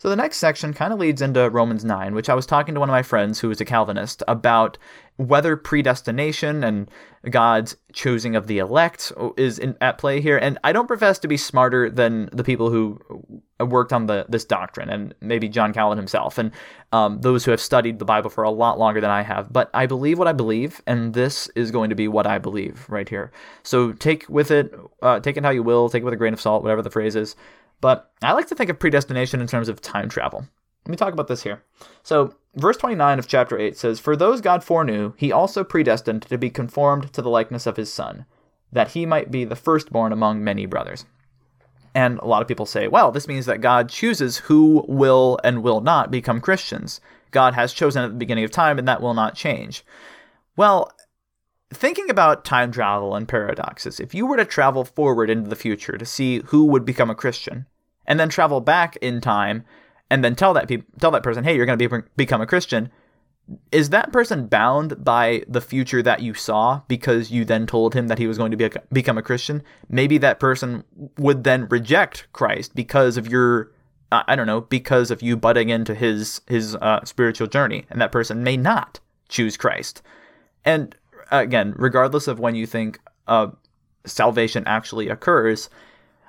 So 0.00 0.08
the 0.08 0.16
next 0.16 0.38
section 0.38 0.74
kind 0.74 0.92
of 0.92 1.00
leads 1.00 1.20
into 1.20 1.50
Romans 1.50 1.84
9, 1.84 2.14
which 2.14 2.28
I 2.28 2.34
was 2.34 2.46
talking 2.46 2.72
to 2.74 2.80
one 2.80 2.88
of 2.88 2.92
my 2.92 3.02
friends 3.02 3.40
who 3.40 3.50
is 3.50 3.60
a 3.60 3.64
Calvinist 3.64 4.22
about 4.28 4.78
whether 5.16 5.56
predestination 5.56 6.62
and 6.62 6.88
God's 7.28 7.76
choosing 7.92 8.36
of 8.36 8.46
the 8.46 8.58
elect 8.58 9.12
is 9.36 9.58
in, 9.58 9.76
at 9.80 9.98
play 9.98 10.20
here. 10.20 10.38
And 10.38 10.56
I 10.62 10.70
don't 10.70 10.86
profess 10.86 11.18
to 11.18 11.28
be 11.28 11.36
smarter 11.36 11.90
than 11.90 12.30
the 12.32 12.44
people 12.44 12.70
who 12.70 13.00
worked 13.58 13.92
on 13.92 14.06
the 14.06 14.24
this 14.28 14.44
doctrine, 14.44 14.88
and 14.88 15.16
maybe 15.20 15.48
John 15.48 15.72
Calvin 15.72 15.98
himself, 15.98 16.38
and 16.38 16.52
um, 16.92 17.20
those 17.22 17.44
who 17.44 17.50
have 17.50 17.60
studied 17.60 17.98
the 17.98 18.04
Bible 18.04 18.30
for 18.30 18.44
a 18.44 18.50
lot 18.50 18.78
longer 18.78 19.00
than 19.00 19.10
I 19.10 19.22
have. 19.22 19.52
But 19.52 19.68
I 19.74 19.86
believe 19.86 20.16
what 20.16 20.28
I 20.28 20.32
believe, 20.32 20.80
and 20.86 21.12
this 21.12 21.48
is 21.56 21.72
going 21.72 21.90
to 21.90 21.96
be 21.96 22.06
what 22.06 22.28
I 22.28 22.38
believe 22.38 22.86
right 22.88 23.08
here. 23.08 23.32
So 23.64 23.92
take 23.92 24.28
with 24.28 24.52
it, 24.52 24.72
uh, 25.02 25.18
take 25.18 25.36
it 25.36 25.42
how 25.42 25.50
you 25.50 25.64
will, 25.64 25.88
take 25.88 26.02
it 26.02 26.04
with 26.04 26.14
a 26.14 26.18
grain 26.18 26.32
of 26.32 26.40
salt, 26.40 26.62
whatever 26.62 26.82
the 26.82 26.90
phrase 26.90 27.16
is. 27.16 27.34
But 27.80 28.10
I 28.22 28.32
like 28.32 28.48
to 28.48 28.54
think 28.54 28.70
of 28.70 28.78
predestination 28.78 29.40
in 29.40 29.46
terms 29.46 29.68
of 29.68 29.80
time 29.80 30.08
travel. 30.08 30.46
Let 30.84 30.90
me 30.90 30.96
talk 30.96 31.12
about 31.12 31.28
this 31.28 31.42
here. 31.42 31.62
So, 32.02 32.34
verse 32.56 32.76
29 32.76 33.18
of 33.18 33.28
chapter 33.28 33.58
8 33.58 33.76
says, 33.76 34.00
For 34.00 34.16
those 34.16 34.40
God 34.40 34.64
foreknew, 34.64 35.12
he 35.16 35.30
also 35.30 35.62
predestined 35.62 36.22
to 36.22 36.38
be 36.38 36.50
conformed 36.50 37.12
to 37.12 37.22
the 37.22 37.30
likeness 37.30 37.66
of 37.66 37.76
his 37.76 37.92
Son, 37.92 38.24
that 38.72 38.92
he 38.92 39.04
might 39.06 39.30
be 39.30 39.44
the 39.44 39.56
firstborn 39.56 40.12
among 40.12 40.42
many 40.42 40.66
brothers. 40.66 41.04
And 41.94 42.18
a 42.18 42.26
lot 42.26 42.42
of 42.42 42.48
people 42.48 42.66
say, 42.66 42.86
well, 42.86 43.10
this 43.10 43.28
means 43.28 43.46
that 43.46 43.60
God 43.60 43.88
chooses 43.88 44.38
who 44.38 44.84
will 44.88 45.38
and 45.42 45.62
will 45.62 45.80
not 45.80 46.10
become 46.10 46.40
Christians. 46.40 47.00
God 47.30 47.54
has 47.54 47.72
chosen 47.72 48.04
at 48.04 48.10
the 48.10 48.16
beginning 48.16 48.44
of 48.44 48.50
time, 48.50 48.78
and 48.78 48.86
that 48.88 49.02
will 49.02 49.14
not 49.14 49.34
change. 49.34 49.84
Well, 50.56 50.92
thinking 51.72 52.10
about 52.10 52.44
time 52.44 52.72
travel 52.72 53.14
and 53.14 53.28
paradoxes, 53.28 54.00
if 54.00 54.14
you 54.14 54.26
were 54.26 54.36
to 54.36 54.44
travel 54.44 54.84
forward 54.84 55.30
into 55.30 55.50
the 55.50 55.56
future 55.56 55.98
to 55.98 56.06
see 56.06 56.42
who 56.46 56.64
would 56.66 56.84
become 56.84 57.10
a 57.10 57.14
Christian, 57.14 57.66
and 58.06 58.18
then 58.18 58.28
travel 58.28 58.60
back 58.60 58.96
in 58.96 59.20
time 59.20 59.64
and 60.10 60.24
then 60.24 60.34
tell 60.34 60.54
that 60.54 60.68
pe- 60.68 60.82
tell 60.98 61.10
that 61.10 61.22
person, 61.22 61.44
"Hey, 61.44 61.56
you're 61.56 61.66
going 61.66 61.78
to 61.78 61.88
be- 61.88 62.08
become 62.16 62.40
a 62.40 62.46
Christian," 62.46 62.90
is 63.72 63.90
that 63.90 64.12
person 64.12 64.46
bound 64.46 65.04
by 65.04 65.42
the 65.48 65.60
future 65.60 66.02
that 66.02 66.20
you 66.20 66.34
saw 66.34 66.82
because 66.88 67.30
you 67.30 67.44
then 67.44 67.66
told 67.66 67.94
him 67.94 68.08
that 68.08 68.18
he 68.18 68.26
was 68.26 68.38
going 68.38 68.50
to 68.50 68.56
be 68.56 68.64
a, 68.64 68.70
become 68.92 69.18
a 69.18 69.22
Christian? 69.22 69.62
Maybe 69.88 70.18
that 70.18 70.40
person 70.40 70.84
would 71.18 71.44
then 71.44 71.68
reject 71.68 72.26
Christ 72.32 72.74
because 72.74 73.16
of 73.16 73.28
your 73.28 73.72
I 74.10 74.36
don't 74.36 74.46
know, 74.46 74.62
because 74.62 75.10
of 75.10 75.20
you 75.20 75.36
butting 75.36 75.68
into 75.68 75.94
his 75.94 76.40
his 76.46 76.74
uh, 76.76 77.04
spiritual 77.04 77.46
journey, 77.46 77.84
and 77.90 78.00
that 78.00 78.12
person 78.12 78.42
may 78.42 78.56
not 78.56 79.00
choose 79.28 79.58
Christ. 79.58 80.00
And 80.64 80.96
again, 81.30 81.74
regardless 81.76 82.28
of 82.28 82.38
when 82.38 82.54
you 82.54 82.66
think 82.66 83.00
uh, 83.26 83.48
salvation 84.04 84.64
actually 84.66 85.08
occurs, 85.08 85.68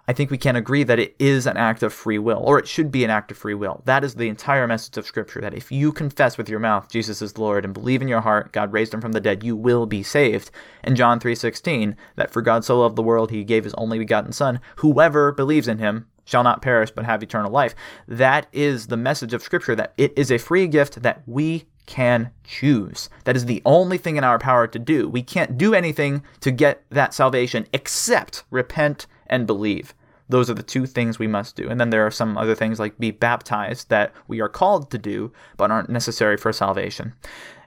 I 0.10 0.13
think 0.13 0.32
we 0.32 0.39
can 0.39 0.56
agree 0.56 0.84
that 0.86 0.98
it 0.98 1.15
is 1.20 1.46
an 1.46 1.56
act 1.56 1.84
of 1.84 1.94
free 1.94 2.18
will, 2.18 2.41
or 2.44 2.58
it 2.58 2.68
should 2.68 2.91
be 2.91 3.03
an 3.03 3.12
act 3.12 3.29
of 3.29 3.38
free 3.38 3.53
will. 3.53 3.84
That 3.86 4.03
is 4.03 4.15
the 4.15 4.27
entire 4.27 4.65
message 4.65 4.98
of 4.98 5.06
Scripture 5.06 5.39
that 5.41 5.53
if 5.53 5.72
you 5.72 5.91
confess 5.91 6.36
with 6.36 6.50
your 6.50 6.60
mouth 6.60 6.89
Jesus 6.89 7.22
is 7.22 7.38
Lord 7.38 7.63
and 7.63 7.75
believe 7.75 8.01
in 8.01 8.08
your 8.08 8.22
heart 8.22 8.51
God 8.51 8.74
raised 8.74 8.91
him 8.91 9.01
from 9.01 9.12
the 9.12 9.22
dead, 9.22 9.44
you 9.44 9.56
will 9.56 9.86
be 9.86 10.01
saved. 10.01 10.50
And 10.84 10.98
John 10.98 11.20
3:16, 11.20 11.96
that 12.15 12.32
for 12.32 12.41
God 12.41 12.65
so 12.65 12.79
loved 12.79 12.96
the 12.96 13.03
world 13.03 13.29
he 13.29 13.44
gave 13.44 13.65
his 13.65 13.75
only 13.75 14.00
begotten 14.00 14.32
Son, 14.32 14.60
whoever 14.77 15.32
believes 15.32 15.68
in 15.68 15.77
him 15.77 16.08
shall 16.25 16.41
not 16.44 16.63
perish 16.63 16.89
but 16.89 17.06
have 17.06 17.22
eternal 17.22 17.51
life. 17.51 17.75
That 18.08 18.48
is 18.51 18.88
the 18.88 18.98
message 18.98 19.36
of 19.36 19.44
Scripture 19.44 19.75
that 19.75 19.94
it 19.96 20.12
is 20.18 20.32
a 20.32 20.39
free 20.39 20.65
gift 20.65 21.03
that 21.03 21.22
we 21.27 21.65
can 21.89 22.29
choose. 22.43 23.10
That 23.24 23.36
is 23.36 23.46
the 23.46 23.63
only 23.65 23.98
thing 23.98 24.15
in 24.15 24.24
our 24.24 24.38
power 24.38 24.67
to 24.67 24.77
do. 24.77 25.10
We 25.10 25.24
can't 25.24 25.58
do 25.58 25.74
anything 25.74 26.24
to 26.41 26.51
get 26.51 26.84
that 26.91 27.15
salvation 27.15 27.65
except 27.74 28.43
repent 28.51 29.08
and 29.25 29.48
believe. 29.48 29.96
Those 30.29 30.51
are 30.51 30.53
the 30.53 30.62
two 30.62 30.86
things 30.86 31.17
we 31.17 31.25
must 31.25 31.55
do. 31.55 31.67
And 31.67 31.81
then 31.81 31.89
there 31.89 32.05
are 32.05 32.12
some 32.12 32.38
other 32.38 32.53
things 32.53 32.79
like 32.79 33.00
be 33.00 33.10
baptized 33.10 33.89
that 33.89 34.13
we 34.27 34.39
are 34.39 34.48
called 34.48 34.91
to 34.91 35.00
do 35.00 35.34
but 35.58 35.72
aren't 35.72 35.89
necessary 35.89 36.38
for 36.38 36.53
salvation. 36.53 37.13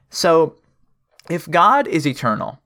So, 0.09 0.55
if 1.29 1.51
God 1.51 1.89
is 1.89 2.07
eternal, 2.07 2.61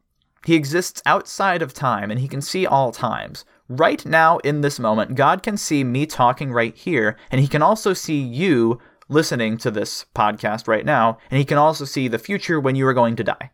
he 0.44 0.54
exists 0.54 1.02
outside 1.06 1.62
of 1.62 1.72
time 1.72 2.10
and 2.10 2.20
he 2.20 2.28
can 2.28 2.42
see 2.42 2.66
all 2.66 2.92
times. 2.92 3.46
Right 3.68 4.04
now, 4.04 4.38
in 4.38 4.60
this 4.60 4.78
moment, 4.78 5.14
God 5.14 5.42
can 5.42 5.56
see 5.56 5.82
me 5.82 6.06
talking 6.06 6.52
right 6.52 6.76
here, 6.76 7.16
and 7.32 7.40
he 7.40 7.48
can 7.48 7.62
also 7.62 7.94
see 7.94 8.18
you 8.18 8.78
listening 9.08 9.56
to 9.58 9.70
this 9.70 10.06
podcast 10.14 10.68
right 10.68 10.84
now, 10.84 11.18
and 11.30 11.38
he 11.38 11.44
can 11.44 11.58
also 11.58 11.84
see 11.84 12.08
the 12.08 12.18
future 12.18 12.60
when 12.60 12.76
you 12.76 12.86
are 12.86 12.94
going 12.94 13.16
to 13.16 13.24
die. 13.24 13.50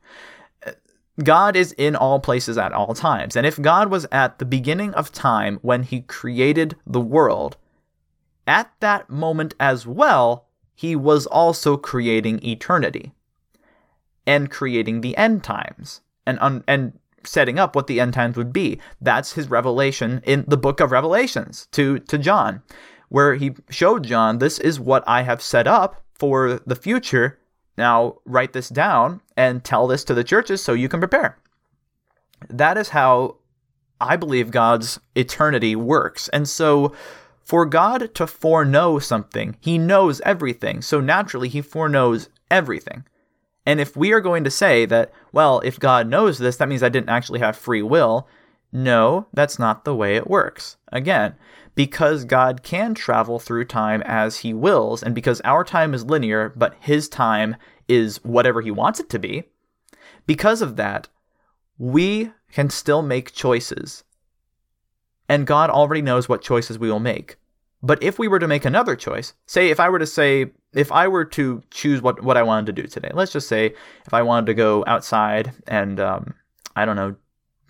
God 1.22 1.56
is 1.56 1.72
in 1.72 1.94
all 1.94 2.20
places 2.20 2.56
at 2.56 2.72
all 2.72 2.94
times. 2.94 3.36
And 3.36 3.46
if 3.46 3.60
God 3.60 3.90
was 3.90 4.06
at 4.10 4.38
the 4.38 4.46
beginning 4.46 4.94
of 4.94 5.12
time 5.12 5.58
when 5.60 5.82
he 5.82 6.00
created 6.00 6.76
the 6.86 7.00
world, 7.00 7.56
at 8.46 8.72
that 8.80 9.10
moment 9.10 9.54
as 9.60 9.86
well, 9.86 10.46
he 10.74 10.96
was 10.96 11.26
also 11.26 11.76
creating 11.76 12.44
eternity 12.44 13.12
and 14.26 14.50
creating 14.50 15.00
the 15.00 15.16
end 15.16 15.44
times 15.44 16.00
and 16.26 16.38
un- 16.40 16.64
and 16.66 16.98
setting 17.24 17.58
up 17.58 17.76
what 17.76 17.86
the 17.86 18.00
end 18.00 18.14
times 18.14 18.36
would 18.36 18.52
be. 18.52 18.80
That's 19.00 19.34
his 19.34 19.50
revelation 19.50 20.22
in 20.24 20.44
the 20.48 20.56
book 20.56 20.80
of 20.80 20.90
Revelations 20.90 21.68
to 21.72 21.98
to 22.00 22.18
John, 22.18 22.62
where 23.12 23.34
he 23.34 23.54
showed 23.68 24.04
John 24.04 24.38
this 24.38 24.58
is 24.58 24.80
what 24.80 25.04
I 25.06 25.20
have 25.20 25.42
set 25.42 25.66
up 25.66 26.02
for 26.14 26.62
the 26.64 26.74
future. 26.74 27.38
Now 27.76 28.16
write 28.24 28.54
this 28.54 28.70
down 28.70 29.20
and 29.36 29.62
tell 29.62 29.86
this 29.86 30.02
to 30.04 30.14
the 30.14 30.24
churches 30.24 30.62
so 30.62 30.72
you 30.72 30.88
can 30.88 30.98
prepare. 30.98 31.36
That 32.48 32.78
is 32.78 32.88
how 32.88 33.36
I 34.00 34.16
believe 34.16 34.50
God's 34.50 34.98
eternity 35.14 35.76
works. 35.76 36.28
And 36.28 36.48
so 36.48 36.94
for 37.44 37.66
God 37.66 38.14
to 38.14 38.26
foreknow 38.26 38.98
something, 38.98 39.56
he 39.60 39.76
knows 39.76 40.22
everything. 40.22 40.80
So 40.80 41.02
naturally, 41.02 41.50
he 41.50 41.60
foreknows 41.60 42.30
everything. 42.50 43.04
And 43.66 43.78
if 43.78 43.94
we 43.94 44.12
are 44.12 44.22
going 44.22 44.44
to 44.44 44.50
say 44.50 44.86
that, 44.86 45.12
well, 45.32 45.60
if 45.60 45.78
God 45.78 46.08
knows 46.08 46.38
this, 46.38 46.56
that 46.56 46.68
means 46.68 46.82
I 46.82 46.88
didn't 46.88 47.10
actually 47.10 47.40
have 47.40 47.58
free 47.58 47.82
will, 47.82 48.26
no, 48.72 49.26
that's 49.34 49.58
not 49.58 49.84
the 49.84 49.94
way 49.94 50.16
it 50.16 50.30
works. 50.30 50.78
Again, 50.90 51.34
because 51.74 52.24
God 52.24 52.62
can 52.62 52.94
travel 52.94 53.38
through 53.38 53.64
time 53.64 54.02
as 54.04 54.38
he 54.38 54.52
wills, 54.52 55.02
and 55.02 55.14
because 55.14 55.40
our 55.42 55.64
time 55.64 55.94
is 55.94 56.04
linear, 56.04 56.52
but 56.54 56.74
his 56.80 57.08
time 57.08 57.56
is 57.88 58.22
whatever 58.24 58.60
he 58.60 58.70
wants 58.70 59.00
it 59.00 59.08
to 59.10 59.18
be, 59.18 59.44
because 60.26 60.62
of 60.62 60.76
that, 60.76 61.08
we 61.78 62.30
can 62.52 62.70
still 62.70 63.02
make 63.02 63.32
choices. 63.32 64.04
And 65.28 65.46
God 65.46 65.70
already 65.70 66.02
knows 66.02 66.28
what 66.28 66.42
choices 66.42 66.78
we 66.78 66.90
will 66.90 67.00
make. 67.00 67.36
But 67.82 68.02
if 68.02 68.18
we 68.18 68.28
were 68.28 68.38
to 68.38 68.46
make 68.46 68.64
another 68.64 68.94
choice, 68.94 69.32
say 69.46 69.70
if 69.70 69.80
I 69.80 69.88
were 69.88 69.98
to 69.98 70.06
say, 70.06 70.52
if 70.72 70.92
I 70.92 71.08
were 71.08 71.24
to 71.24 71.62
choose 71.70 72.00
what, 72.00 72.22
what 72.22 72.36
I 72.36 72.42
wanted 72.42 72.66
to 72.66 72.82
do 72.82 72.86
today, 72.86 73.10
let's 73.12 73.32
just 73.32 73.48
say 73.48 73.74
if 74.06 74.14
I 74.14 74.22
wanted 74.22 74.46
to 74.46 74.54
go 74.54 74.84
outside 74.86 75.52
and, 75.66 75.98
um, 75.98 76.34
I 76.76 76.84
don't 76.84 76.96
know, 76.96 77.16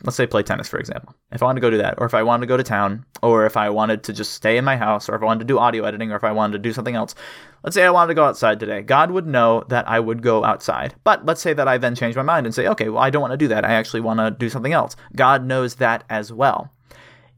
let's 0.04 0.16
say 0.16 0.26
play 0.26 0.42
tennis, 0.42 0.68
for 0.68 0.78
example. 0.78 1.14
If 1.30 1.42
I 1.42 1.46
wanted 1.46 1.60
to 1.60 1.66
go 1.66 1.70
do 1.70 1.78
that, 1.78 1.94
or 1.98 2.06
if 2.06 2.14
I 2.14 2.22
wanted 2.22 2.42
to 2.42 2.46
go 2.48 2.56
to 2.56 2.62
town, 2.62 3.04
or 3.22 3.46
if 3.46 3.56
I 3.56 3.70
wanted 3.70 4.02
to 4.04 4.12
just 4.12 4.34
stay 4.34 4.56
in 4.56 4.64
my 4.64 4.76
house, 4.76 5.08
or 5.08 5.14
if 5.14 5.22
I 5.22 5.24
wanted 5.24 5.40
to 5.40 5.46
do 5.46 5.58
audio 5.58 5.84
editing, 5.84 6.12
or 6.12 6.16
if 6.16 6.24
I 6.24 6.32
wanted 6.32 6.52
to 6.54 6.58
do 6.58 6.72
something 6.72 6.94
else, 6.94 7.14
let's 7.62 7.74
say 7.74 7.84
I 7.84 7.90
wanted 7.90 8.08
to 8.08 8.14
go 8.14 8.24
outside 8.24 8.58
today. 8.58 8.82
God 8.82 9.10
would 9.10 9.26
know 9.26 9.64
that 9.68 9.88
I 9.88 10.00
would 10.00 10.22
go 10.22 10.44
outside. 10.44 10.94
But 11.04 11.24
let's 11.24 11.40
say 11.40 11.52
that 11.54 11.68
I 11.68 11.78
then 11.78 11.94
change 11.94 12.16
my 12.16 12.22
mind 12.22 12.46
and 12.46 12.54
say, 12.54 12.66
okay, 12.68 12.88
well, 12.88 13.02
I 13.02 13.10
don't 13.10 13.22
want 13.22 13.32
to 13.32 13.36
do 13.36 13.48
that. 13.48 13.64
I 13.64 13.72
actually 13.72 14.00
want 14.00 14.20
to 14.20 14.30
do 14.30 14.48
something 14.48 14.72
else. 14.72 14.96
God 15.14 15.44
knows 15.44 15.76
that 15.76 16.04
as 16.10 16.32
well. 16.32 16.72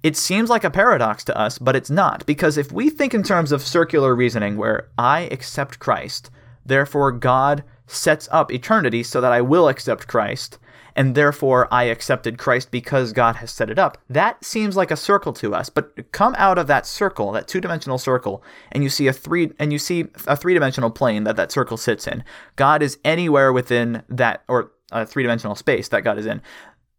It 0.02 0.16
seems 0.18 0.50
like 0.50 0.64
a 0.64 0.70
paradox 0.70 1.24
to 1.24 1.38
us, 1.38 1.58
but 1.58 1.74
it's 1.74 1.88
not, 1.88 2.26
because 2.26 2.58
if 2.58 2.70
we 2.70 2.90
think 2.90 3.14
in 3.14 3.22
terms 3.22 3.52
of 3.52 3.62
circular 3.62 4.14
reasoning, 4.14 4.58
where 4.58 4.88
I 4.98 5.28
accept 5.30 5.78
Christ, 5.78 6.30
therefore 6.66 7.10
God 7.10 7.64
sets 7.86 8.28
up 8.30 8.52
eternity 8.52 9.02
so 9.02 9.22
that 9.22 9.32
I 9.32 9.40
will 9.40 9.66
accept 9.66 10.06
Christ, 10.06 10.58
and 10.96 11.14
therefore 11.14 11.66
I 11.72 11.84
accepted 11.84 12.38
Christ 12.38 12.70
because 12.70 13.12
God 13.12 13.36
has 13.36 13.50
set 13.50 13.70
it 13.70 13.78
up. 13.78 13.98
That 14.08 14.44
seems 14.44 14.76
like 14.76 14.90
a 14.90 14.96
circle 14.96 15.32
to 15.34 15.54
us, 15.54 15.68
but 15.68 16.12
come 16.12 16.34
out 16.38 16.58
of 16.58 16.66
that 16.68 16.86
circle, 16.86 17.32
that 17.32 17.48
two-dimensional 17.48 17.98
circle, 17.98 18.42
and 18.72 18.82
you 18.82 18.90
see 18.90 19.06
a 19.06 19.12
three 19.12 19.52
and 19.58 19.72
you 19.72 19.78
see 19.78 20.06
a 20.26 20.36
three-dimensional 20.36 20.90
plane 20.90 21.24
that 21.24 21.36
that 21.36 21.52
circle 21.52 21.76
sits 21.76 22.06
in. 22.06 22.22
God 22.56 22.82
is 22.82 22.98
anywhere 23.04 23.52
within 23.52 24.02
that 24.08 24.44
or 24.48 24.72
a 24.92 25.04
three-dimensional 25.04 25.56
space 25.56 25.88
that 25.88 26.04
God 26.04 26.18
is 26.18 26.26
in. 26.26 26.40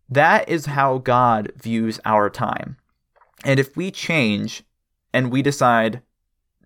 That 0.09 0.47
is 0.49 0.67
how 0.67 0.97
God 0.99 1.51
views 1.55 1.99
our 2.05 2.29
time. 2.29 2.77
And 3.43 3.59
if 3.59 3.75
we 3.77 3.91
change 3.91 4.63
and 5.13 5.31
we 5.31 5.41
decide 5.41 6.01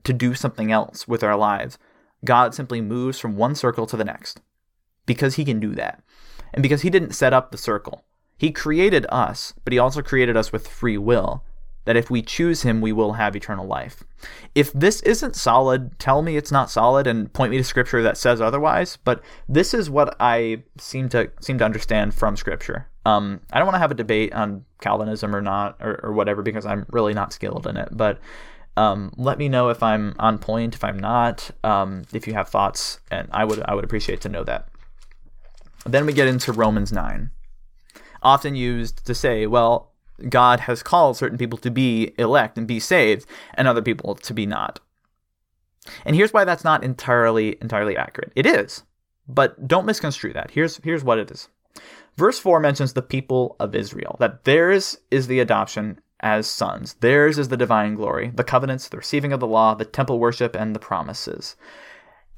to 0.03 0.13
do 0.13 0.33
something 0.33 0.71
else 0.71 1.07
with 1.07 1.24
our 1.24 1.36
lives, 1.36 1.77
God 2.25 2.55
simply 2.55 2.81
moves 2.81 3.19
from 3.19 3.36
one 3.36 3.55
circle 3.55 3.86
to 3.88 3.98
the 3.98 4.03
next 4.03 4.41
because 5.05 5.36
he 5.36 5.45
can 5.45 5.59
do 5.59 5.75
that. 5.75 6.01
And 6.53 6.63
because 6.63 6.82
he 6.82 6.89
didn't 6.89 7.13
set 7.13 7.34
up 7.34 7.51
the 7.51 7.58
circle. 7.58 8.03
He 8.38 8.51
created 8.51 9.06
us, 9.10 9.53
but 9.63 9.74
he 9.74 9.79
also 9.79 10.01
created 10.01 10.38
us 10.38 10.51
with 10.51 10.68
free 10.68 10.98
will 10.98 11.44
that 11.89 11.98
if 11.98 12.12
we 12.12 12.22
choose 12.22 12.62
him, 12.62 12.82
we 12.82 12.91
will 12.91 13.13
have 13.13 13.36
eternal 13.36 13.65
life. 13.65 14.03
If 14.53 14.72
this 14.74 15.01
isn't 15.01 15.36
solid, 15.36 15.98
tell 15.98 16.22
me 16.22 16.38
it's 16.38 16.51
not 16.51 16.70
solid 16.70 17.08
and 17.08 17.34
point 17.34 17.50
me 17.50 17.58
to 17.58 17.63
scripture 17.63 18.03
that 18.03 18.15
says 18.15 18.39
otherwise. 18.39 18.98
But 19.03 19.24
this 19.48 19.74
is 19.74 19.89
what 19.89 20.15
I 20.20 20.63
seem 20.77 21.10
to 21.10 21.32
seem 21.41 21.58
to 21.58 21.65
understand 21.65 22.13
from 22.13 22.38
scripture. 22.38 22.88
Um, 23.06 23.39
I 23.51 23.58
don't 23.58 23.65
want 23.65 23.74
to 23.75 23.79
have 23.79 23.89
a 23.89 23.96
debate 23.96 24.34
on 24.34 24.65
Calvinism 24.82 25.36
or 25.36 25.41
not 25.41 25.77
or, 25.79 26.00
or 26.03 26.13
whatever 26.13 26.44
because 26.44 26.65
I'm 26.65 26.86
really 26.91 27.15
not 27.15 27.34
skilled 27.34 27.65
in 27.65 27.75
it. 27.75 27.89
But 27.91 28.20
um, 28.77 29.12
let 29.18 29.38
me 29.38 29.50
know 29.50 29.70
if 29.70 29.82
I'm 29.82 30.15
on 30.20 30.38
point, 30.38 30.75
if 30.75 30.84
I'm 30.84 31.00
not, 31.00 31.50
um, 31.63 32.03
if 32.13 32.27
you 32.27 32.34
have 32.34 32.50
thoughts, 32.50 33.00
and 33.10 33.27
I 33.32 33.46
would 33.46 33.63
I 33.63 33.74
would 33.74 33.84
appreciate 33.84 34.22
to 34.22 34.29
know 34.29 34.44
that. 34.44 34.70
Then 35.86 36.05
we 36.05 36.13
get 36.13 36.27
into 36.27 36.51
Romans 36.51 36.91
nine, 36.91 37.31
often 38.21 38.55
used 38.55 39.05
to 39.05 39.15
say, 39.15 39.48
well, 39.48 39.93
God 40.27 40.62
has 40.62 40.83
called 40.83 41.15
certain 41.17 41.38
people 41.38 41.57
to 41.59 41.71
be 41.71 42.13
elect 42.17 42.57
and 42.57 42.67
be 42.67 42.79
saved, 42.79 43.25
and 43.53 43.67
other 43.67 43.81
people 43.81 44.15
to 44.15 44.33
be 44.33 44.45
not. 44.45 44.79
And 46.05 46.15
here's 46.15 46.33
why 46.33 46.43
that's 46.43 46.65
not 46.65 46.83
entirely 46.83 47.57
entirely 47.62 47.95
accurate. 47.95 48.33
It 48.36 48.45
is, 48.45 48.83
but 49.27 49.67
don't 49.67 49.86
misconstrue 49.86 50.33
that. 50.33 50.51
Here's 50.51 50.77
here's 50.83 51.03
what 51.03 51.17
it 51.17 51.31
is. 51.31 51.48
Verse 52.17 52.38
4 52.38 52.59
mentions 52.59 52.93
the 52.93 53.01
people 53.01 53.55
of 53.59 53.74
Israel, 53.74 54.17
that 54.19 54.43
theirs 54.43 54.98
is 55.09 55.27
the 55.27 55.39
adoption 55.39 56.01
as 56.19 56.48
sons. 56.48 56.95
Theirs 56.95 57.38
is 57.38 57.48
the 57.48 57.55
divine 57.55 57.95
glory, 57.95 58.31
the 58.36 58.43
covenants, 58.43 58.89
the 58.89 58.98
receiving 58.98 59.31
of 59.31 59.39
the 59.39 59.48
law, 59.48 59.74
the 59.74 59.86
temple 59.86 60.19
worship, 60.19 60.53
and 60.53 60.75
the 60.75 60.79
promises. 60.79 61.55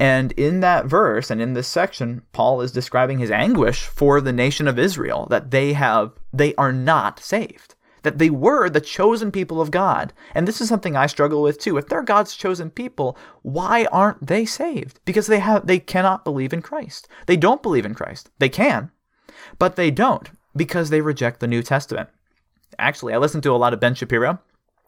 And 0.01 0.31
in 0.31 0.61
that 0.61 0.87
verse 0.87 1.29
and 1.29 1.39
in 1.39 1.53
this 1.53 1.67
section, 1.67 2.23
Paul 2.33 2.61
is 2.61 2.71
describing 2.71 3.19
his 3.19 3.29
anguish 3.29 3.83
for 3.83 4.19
the 4.19 4.33
nation 4.33 4.67
of 4.67 4.79
Israel 4.79 5.27
that 5.29 5.51
they 5.51 5.73
have 5.73 6.13
they 6.33 6.55
are 6.55 6.73
not 6.73 7.19
saved. 7.19 7.75
That 8.01 8.17
they 8.17 8.31
were 8.31 8.67
the 8.67 8.81
chosen 8.81 9.31
people 9.31 9.61
of 9.61 9.69
God. 9.69 10.11
And 10.33 10.47
this 10.47 10.59
is 10.59 10.67
something 10.67 10.95
I 10.95 11.05
struggle 11.05 11.43
with 11.43 11.59
too. 11.59 11.77
If 11.77 11.87
they're 11.87 12.01
God's 12.01 12.35
chosen 12.35 12.71
people, 12.71 13.15
why 13.43 13.85
aren't 13.91 14.25
they 14.25 14.43
saved? 14.43 14.99
Because 15.05 15.27
they 15.27 15.37
have 15.37 15.67
they 15.67 15.77
cannot 15.77 16.25
believe 16.25 16.51
in 16.51 16.63
Christ. 16.63 17.07
They 17.27 17.37
don't 17.37 17.61
believe 17.61 17.85
in 17.85 17.93
Christ. 17.93 18.31
They 18.39 18.49
can, 18.49 18.89
but 19.59 19.75
they 19.75 19.91
don't 19.91 20.31
because 20.55 20.89
they 20.89 21.01
reject 21.01 21.41
the 21.41 21.47
New 21.47 21.61
Testament. 21.61 22.09
Actually, 22.79 23.13
I 23.13 23.17
listen 23.17 23.41
to 23.41 23.51
a 23.51 23.61
lot 23.61 23.71
of 23.71 23.79
Ben 23.79 23.93
Shapiro, 23.93 24.39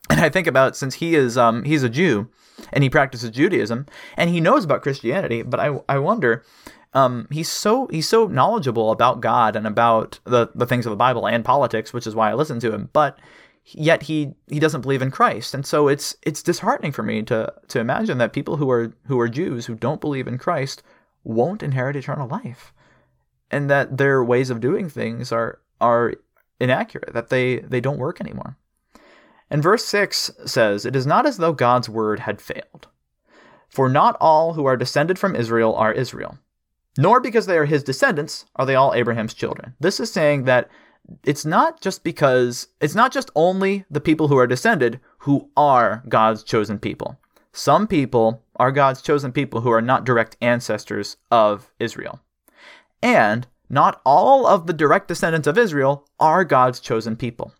and 0.09 0.19
I 0.19 0.29
think 0.29 0.47
about 0.47 0.75
since 0.75 0.95
he 0.95 1.15
is 1.15 1.37
um, 1.37 1.63
he's 1.63 1.83
a 1.83 1.89
Jew 1.89 2.29
and 2.71 2.83
he 2.83 2.89
practices 2.89 3.29
Judaism 3.31 3.85
and 4.17 4.29
he 4.29 4.41
knows 4.41 4.63
about 4.63 4.81
Christianity, 4.81 5.41
but 5.41 5.59
I 5.59 5.79
I 5.89 5.99
wonder 5.99 6.43
um, 6.93 7.27
he's 7.31 7.49
so 7.49 7.87
he's 7.87 8.07
so 8.07 8.27
knowledgeable 8.27 8.91
about 8.91 9.21
God 9.21 9.55
and 9.55 9.65
about 9.65 10.19
the 10.25 10.49
the 10.53 10.65
things 10.65 10.85
of 10.85 10.91
the 10.91 10.97
Bible 10.97 11.27
and 11.27 11.45
politics, 11.45 11.93
which 11.93 12.07
is 12.07 12.15
why 12.15 12.29
I 12.29 12.33
listen 12.33 12.59
to 12.61 12.73
him. 12.73 12.89
But 12.93 13.19
yet 13.65 14.03
he 14.03 14.33
he 14.47 14.59
doesn't 14.59 14.81
believe 14.81 15.01
in 15.01 15.11
Christ, 15.11 15.53
and 15.53 15.65
so 15.65 15.87
it's 15.87 16.15
it's 16.23 16.43
disheartening 16.43 16.91
for 16.91 17.03
me 17.03 17.23
to 17.23 17.53
to 17.69 17.79
imagine 17.79 18.17
that 18.19 18.33
people 18.33 18.57
who 18.57 18.69
are 18.69 18.93
who 19.07 19.19
are 19.19 19.29
Jews 19.29 19.65
who 19.65 19.75
don't 19.75 20.01
believe 20.01 20.27
in 20.27 20.37
Christ 20.37 20.83
won't 21.23 21.63
inherit 21.63 21.95
eternal 21.95 22.27
life 22.27 22.73
and 23.53 23.69
that 23.69 23.97
their 23.97 24.23
ways 24.23 24.49
of 24.49 24.59
doing 24.59 24.89
things 24.89 25.31
are 25.31 25.59
are 25.79 26.15
inaccurate, 26.59 27.13
that 27.13 27.29
they, 27.29 27.59
they 27.59 27.81
don't 27.81 27.99
work 27.99 28.19
anymore. 28.19 28.57
And 29.53 29.61
verse 29.61 29.85
6 29.85 30.31
says, 30.47 30.83
It 30.83 30.95
is 30.95 31.05
not 31.05 31.27
as 31.27 31.37
though 31.37 31.53
God's 31.53 31.87
word 31.87 32.21
had 32.21 32.41
failed. 32.41 32.87
For 33.69 33.87
not 33.87 34.17
all 34.19 34.53
who 34.53 34.65
are 34.65 34.75
descended 34.75 35.19
from 35.19 35.35
Israel 35.35 35.75
are 35.75 35.93
Israel, 35.93 36.39
nor 36.97 37.19
because 37.19 37.45
they 37.45 37.57
are 37.59 37.65
his 37.65 37.83
descendants 37.83 38.45
are 38.55 38.65
they 38.65 38.73
all 38.73 38.95
Abraham's 38.95 39.35
children. 39.35 39.75
This 39.79 39.99
is 39.99 40.11
saying 40.11 40.45
that 40.45 40.69
it's 41.23 41.45
not 41.45 41.81
just 41.81 42.03
because, 42.03 42.69
it's 42.81 42.95
not 42.95 43.13
just 43.13 43.29
only 43.35 43.85
the 43.91 44.01
people 44.01 44.27
who 44.27 44.39
are 44.39 44.47
descended 44.47 44.99
who 45.19 45.51
are 45.55 46.01
God's 46.09 46.43
chosen 46.43 46.79
people. 46.79 47.19
Some 47.51 47.85
people 47.85 48.41
are 48.55 48.71
God's 48.71 49.03
chosen 49.03 49.31
people 49.31 49.61
who 49.61 49.71
are 49.71 49.83
not 49.83 50.03
direct 50.03 50.35
ancestors 50.41 51.17
of 51.29 51.71
Israel. 51.79 52.21
And 53.03 53.45
not 53.69 54.01
all 54.03 54.47
of 54.47 54.65
the 54.65 54.73
direct 54.73 55.09
descendants 55.09 55.47
of 55.47 55.59
Israel 55.59 56.07
are 56.19 56.43
God's 56.43 56.79
chosen 56.79 57.15
people. 57.15 57.53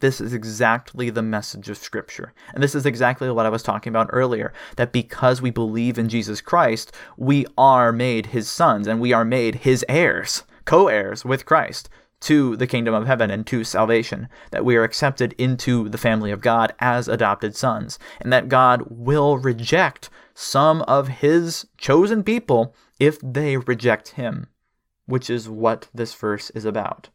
This 0.00 0.20
is 0.20 0.32
exactly 0.32 1.10
the 1.10 1.22
message 1.22 1.68
of 1.68 1.76
Scripture. 1.78 2.32
And 2.54 2.62
this 2.62 2.74
is 2.74 2.86
exactly 2.86 3.30
what 3.30 3.46
I 3.46 3.50
was 3.50 3.62
talking 3.62 3.90
about 3.90 4.10
earlier 4.12 4.52
that 4.76 4.92
because 4.92 5.42
we 5.42 5.50
believe 5.50 5.98
in 5.98 6.08
Jesus 6.08 6.40
Christ, 6.40 6.92
we 7.16 7.46
are 7.56 7.92
made 7.92 8.26
his 8.26 8.48
sons 8.48 8.86
and 8.86 9.00
we 9.00 9.12
are 9.12 9.24
made 9.24 9.56
his 9.56 9.84
heirs, 9.88 10.44
co 10.64 10.88
heirs 10.88 11.24
with 11.24 11.46
Christ 11.46 11.88
to 12.20 12.56
the 12.56 12.66
kingdom 12.66 12.94
of 12.94 13.06
heaven 13.06 13.30
and 13.30 13.46
to 13.46 13.62
salvation, 13.62 14.28
that 14.50 14.64
we 14.64 14.76
are 14.76 14.84
accepted 14.84 15.34
into 15.38 15.88
the 15.88 15.98
family 15.98 16.30
of 16.30 16.40
God 16.40 16.74
as 16.78 17.08
adopted 17.08 17.54
sons, 17.54 17.98
and 18.20 18.32
that 18.32 18.48
God 18.48 18.82
will 18.88 19.38
reject 19.38 20.08
some 20.34 20.82
of 20.82 21.08
his 21.08 21.66
chosen 21.76 22.22
people 22.22 22.74
if 22.98 23.18
they 23.20 23.56
reject 23.56 24.10
him, 24.10 24.48
which 25.06 25.28
is 25.28 25.48
what 25.48 25.88
this 25.94 26.14
verse 26.14 26.50
is 26.50 26.64
about. 26.64 27.10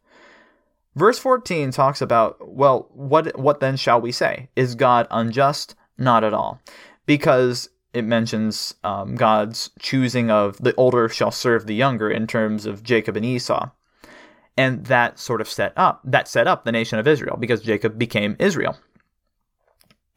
Verse 0.95 1.17
14 1.19 1.71
talks 1.71 2.01
about, 2.01 2.37
well, 2.45 2.89
what 2.93 3.37
what 3.39 3.59
then 3.59 3.77
shall 3.77 4.01
we 4.01 4.11
say? 4.11 4.49
Is 4.55 4.75
God 4.75 5.07
unjust? 5.09 5.75
Not 5.97 6.23
at 6.23 6.33
all. 6.33 6.59
Because 7.05 7.69
it 7.93 8.03
mentions 8.03 8.73
um, 8.83 9.15
God's 9.15 9.69
choosing 9.79 10.29
of 10.31 10.57
the 10.57 10.75
older 10.75 11.07
shall 11.09 11.31
serve 11.31 11.65
the 11.65 11.75
younger 11.75 12.09
in 12.09 12.27
terms 12.27 12.65
of 12.65 12.83
Jacob 12.83 13.15
and 13.15 13.25
Esau. 13.25 13.69
And 14.57 14.85
that 14.85 15.17
sort 15.17 15.41
of 15.41 15.47
set 15.47 15.73
up 15.77 16.01
that 16.03 16.27
set 16.27 16.47
up 16.47 16.65
the 16.65 16.71
nation 16.71 16.99
of 16.99 17.07
Israel 17.07 17.37
because 17.37 17.61
Jacob 17.61 17.97
became 17.97 18.35
Israel. 18.39 18.77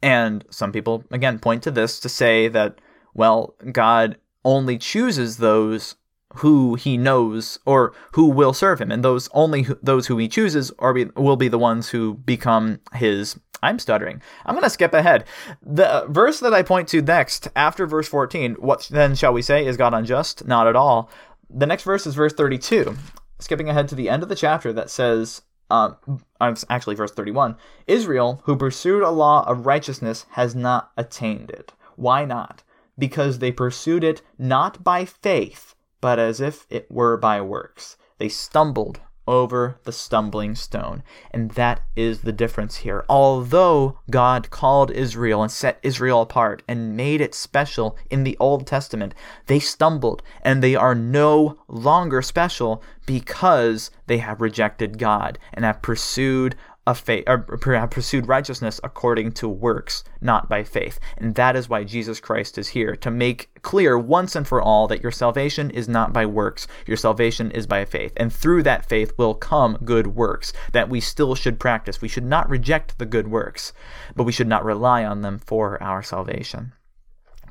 And 0.01 0.43
some 0.49 0.71
people 0.71 1.05
again 1.09 1.39
point 1.39 1.63
to 1.63 1.71
this 1.71 1.99
to 2.01 2.09
say 2.09 2.49
that 2.49 2.79
well, 3.13 3.55
God 3.71 4.17
only 4.43 4.77
chooses 4.77 5.37
those 5.37 5.95
who 6.37 6.75
he 6.75 6.97
knows 6.97 7.59
or 7.65 7.93
who 8.13 8.27
will 8.27 8.53
serve 8.53 8.79
him, 8.81 8.91
and 8.91 9.03
those 9.03 9.29
only 9.33 9.67
those 9.81 10.07
who 10.07 10.17
he 10.17 10.27
chooses 10.27 10.71
are 10.79 10.93
be, 10.93 11.05
will 11.15 11.35
be 11.35 11.47
the 11.47 11.59
ones 11.59 11.89
who 11.89 12.15
become 12.15 12.79
his. 12.93 13.39
I'm 13.63 13.79
stuttering. 13.79 14.21
I'm 14.45 14.53
going 14.53 14.63
to 14.63 14.69
skip 14.69 14.93
ahead. 14.93 15.23
The 15.63 16.05
verse 16.07 16.39
that 16.41 16.53
I 16.53 16.61
point 16.61 16.87
to 16.89 17.01
next, 17.01 17.47
after 17.55 17.87
verse 17.87 18.07
14, 18.07 18.55
what 18.55 18.87
then 18.91 19.15
shall 19.15 19.33
we 19.33 19.41
say? 19.41 19.65
Is 19.65 19.77
God 19.77 19.93
unjust? 19.93 20.45
Not 20.45 20.67
at 20.67 20.75
all. 20.75 21.09
The 21.49 21.65
next 21.65 21.83
verse 21.83 22.05
is 22.05 22.13
verse 22.13 22.33
32. 22.33 22.95
Skipping 23.39 23.69
ahead 23.69 23.87
to 23.89 23.95
the 23.95 24.09
end 24.09 24.23
of 24.23 24.29
the 24.29 24.35
chapter 24.35 24.71
that 24.73 24.89
says, 24.89 25.41
um, 25.69 25.97
actually 26.39 26.95
verse 26.95 27.11
31 27.11 27.57
Israel, 27.87 28.41
who 28.45 28.55
pursued 28.55 29.03
a 29.03 29.09
law 29.09 29.43
of 29.47 29.65
righteousness, 29.65 30.25
has 30.31 30.55
not 30.55 30.91
attained 30.95 31.49
it. 31.49 31.73
Why 31.95 32.25
not? 32.25 32.63
Because 32.97 33.39
they 33.39 33.51
pursued 33.51 34.03
it 34.03 34.21
not 34.37 34.83
by 34.83 35.05
faith, 35.05 35.74
but 36.01 36.19
as 36.19 36.39
if 36.39 36.65
it 36.69 36.89
were 36.91 37.17
by 37.17 37.41
works. 37.41 37.97
They 38.17 38.29
stumbled 38.29 38.99
over 39.27 39.79
the 39.83 39.91
stumbling 39.91 40.55
stone. 40.55 41.03
And 41.31 41.51
that 41.51 41.81
is 41.95 42.21
the 42.21 42.31
difference 42.31 42.77
here. 42.77 43.03
Although 43.09 43.99
God 44.09 44.49
called 44.49 44.91
Israel 44.91 45.41
and 45.41 45.51
set 45.51 45.79
Israel 45.81 46.21
apart 46.21 46.61
and 46.67 46.95
made 46.95 47.21
it 47.21 47.33
special 47.33 47.97
in 48.09 48.23
the 48.23 48.37
Old 48.39 48.67
Testament, 48.67 49.13
they 49.47 49.59
stumbled 49.59 50.21
and 50.41 50.61
they 50.61 50.75
are 50.75 50.95
no 50.95 51.57
longer 51.67 52.21
special 52.21 52.83
because 53.05 53.91
they 54.07 54.19
have 54.19 54.41
rejected 54.41 54.97
God 54.97 55.39
and 55.53 55.65
have 55.65 55.81
pursued 55.81 56.55
a 56.87 56.93
faith, 56.93 57.23
or 57.27 57.39
pursued 57.39 58.27
righteousness 58.27 58.79
according 58.83 59.31
to 59.31 59.47
works, 59.47 60.03
not 60.21 60.47
by 60.47 60.63
faith. 60.63 60.99
And 61.17 61.33
that 61.35 61.55
is 61.55 61.67
why 61.67 61.83
Jesus 61.83 62.19
Christ 62.19 62.57
is 62.57 62.69
here 62.69 62.95
to 62.97 63.09
make 63.09 63.49
clear 63.63 63.97
once 63.97 64.35
and 64.35 64.47
for 64.47 64.61
all 64.61 64.87
that 64.87 65.01
your 65.01 65.11
salvation 65.11 65.71
is 65.71 65.89
not 65.89 66.13
by 66.13 66.25
works, 66.25 66.67
your 66.85 66.97
salvation 66.97 67.49
is 67.51 67.65
by 67.65 67.85
faith. 67.85 68.13
And 68.17 68.31
through 68.31 68.63
that 68.63 68.85
faith 68.87 69.13
will 69.17 69.33
come 69.33 69.79
good 69.83 70.07
works 70.07 70.53
that 70.73 70.89
we 70.89 70.99
still 71.01 71.33
should 71.33 71.59
practice. 71.59 72.01
We 72.01 72.07
should 72.07 72.25
not 72.25 72.49
reject 72.49 72.99
the 72.99 73.05
good 73.05 73.27
works, 73.27 73.73
but 74.15 74.23
we 74.23 74.31
should 74.31 74.47
not 74.47 74.63
rely 74.63 75.03
on 75.03 75.21
them 75.21 75.39
for 75.39 75.81
our 75.81 76.03
salvation. 76.03 76.73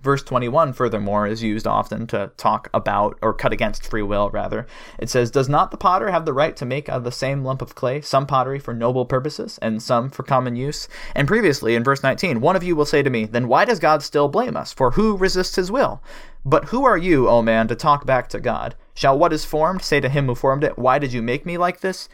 Verse 0.04 0.22
21, 0.22 0.74
furthermore, 0.74 1.26
is 1.26 1.42
used 1.42 1.66
often 1.66 2.06
to 2.08 2.30
talk 2.36 2.68
about 2.74 3.18
or 3.22 3.32
cut 3.32 3.54
against 3.54 3.86
free 3.86 4.02
will, 4.02 4.28
rather. 4.28 4.66
It 4.98 5.08
says, 5.08 5.30
Does 5.30 5.48
not 5.48 5.70
the 5.70 5.78
potter 5.78 6.10
have 6.10 6.26
the 6.26 6.34
right 6.34 6.54
to 6.56 6.66
make 6.66 6.90
out 6.90 6.98
of 6.98 7.04
the 7.04 7.10
same 7.10 7.42
lump 7.42 7.62
of 7.62 7.74
clay 7.74 8.02
some 8.02 8.26
pottery 8.26 8.58
for 8.58 8.74
noble 8.74 9.06
purposes 9.06 9.58
and 9.62 9.82
some 9.82 10.10
for 10.10 10.22
common 10.22 10.56
use? 10.56 10.88
And 11.14 11.26
previously, 11.26 11.74
in 11.74 11.82
verse 11.82 12.02
19, 12.02 12.42
one 12.42 12.54
of 12.54 12.62
you 12.62 12.76
will 12.76 12.84
say 12.84 13.02
to 13.02 13.08
me, 13.08 13.24
Then 13.24 13.48
why 13.48 13.64
does 13.64 13.78
God 13.78 14.02
still 14.02 14.28
blame 14.28 14.58
us? 14.58 14.74
For 14.74 14.90
who 14.90 15.16
resists 15.16 15.56
his 15.56 15.72
will? 15.72 16.02
But 16.44 16.66
who 16.66 16.84
are 16.84 16.98
you, 16.98 17.26
O 17.26 17.40
man, 17.40 17.66
to 17.68 17.74
talk 17.74 18.04
back 18.04 18.28
to 18.28 18.40
God? 18.40 18.74
Shall 18.92 19.18
what 19.18 19.32
is 19.32 19.46
formed 19.46 19.80
say 19.80 20.00
to 20.00 20.10
him 20.10 20.26
who 20.26 20.34
formed 20.34 20.64
it, 20.64 20.78
Why 20.78 20.98
did 20.98 21.14
you 21.14 21.22
make 21.22 21.46
me 21.46 21.56
like 21.56 21.80
this? 21.80 22.10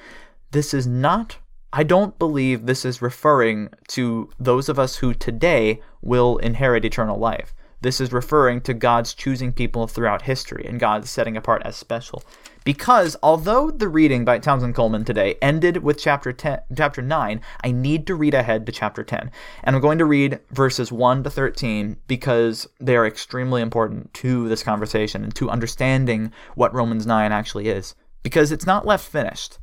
This 0.52 0.72
is 0.72 0.86
not 0.86 1.38
I 1.72 1.84
don't 1.84 2.18
believe 2.18 2.66
this 2.66 2.84
is 2.84 3.00
referring 3.00 3.68
to 3.88 4.28
those 4.40 4.68
of 4.68 4.76
us 4.78 4.96
who 4.96 5.14
today 5.14 5.80
will 6.02 6.38
inherit 6.38 6.84
eternal 6.84 7.16
life. 7.16 7.54
This 7.82 8.00
is 8.00 8.12
referring 8.12 8.60
to 8.62 8.74
God's 8.74 9.14
choosing 9.14 9.52
people 9.52 9.86
throughout 9.86 10.22
history 10.22 10.66
and 10.68 10.78
God's 10.78 11.08
setting 11.08 11.36
apart 11.36 11.62
as 11.64 11.76
special. 11.76 12.22
Because 12.62 13.16
although 13.22 13.70
the 13.70 13.88
reading 13.88 14.24
by 14.24 14.38
Townsend 14.38 14.74
Coleman 14.74 15.04
today 15.04 15.36
ended 15.40 15.78
with 15.78 15.98
chapter 15.98 16.30
10, 16.30 16.60
chapter 16.76 17.00
9, 17.00 17.40
I 17.64 17.70
need 17.70 18.06
to 18.06 18.14
read 18.14 18.34
ahead 18.34 18.66
to 18.66 18.72
chapter 18.72 19.02
10. 19.02 19.30
And 19.64 19.76
I'm 19.76 19.80
going 19.80 19.96
to 19.96 20.04
read 20.04 20.40
verses 20.50 20.92
1 20.92 21.22
to 21.22 21.30
13 21.30 21.96
because 22.06 22.68
they 22.78 22.96
are 22.96 23.06
extremely 23.06 23.62
important 23.62 24.12
to 24.14 24.46
this 24.48 24.62
conversation 24.62 25.24
and 25.24 25.34
to 25.36 25.48
understanding 25.48 26.32
what 26.56 26.74
Romans 26.74 27.06
9 27.06 27.32
actually 27.32 27.68
is. 27.68 27.94
Because 28.22 28.52
it's 28.52 28.66
not 28.66 28.84
left 28.84 29.08
finished. 29.08 29.58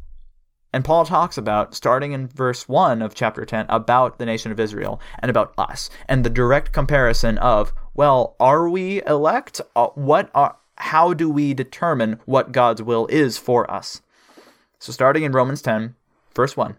And 0.78 0.86
Paul 0.86 1.06
talks 1.06 1.40
about, 1.40 1.74
starting 1.74 2.12
in 2.12 2.28
verse 2.28 2.70
1 2.70 3.02
of 3.02 3.16
chapter 3.16 3.44
10, 3.46 3.66
about 3.68 4.20
the 4.20 4.28
nation 4.28 4.52
of 4.52 4.60
Israel 4.60 5.02
and 5.18 5.28
about 5.28 5.52
us, 5.58 5.90
and 6.08 6.24
the 6.24 6.30
direct 6.30 6.72
comparison 6.72 7.40
of 7.40 7.74
well, 7.96 8.36
are 8.40 8.70
we 8.70 9.02
elect? 9.08 9.60
Uh, 9.76 9.88
what 9.96 10.30
are 10.36 10.56
how 10.78 11.16
do 11.16 11.32
we 11.32 11.56
determine 11.56 12.20
what 12.26 12.52
God's 12.52 12.84
will 12.84 13.08
is 13.08 13.40
for 13.40 13.68
us? 13.72 14.04
So 14.78 14.92
starting 14.92 15.24
in 15.24 15.32
Romans 15.32 15.64
10, 15.64 15.96
verse 16.36 16.56
1. 16.56 16.78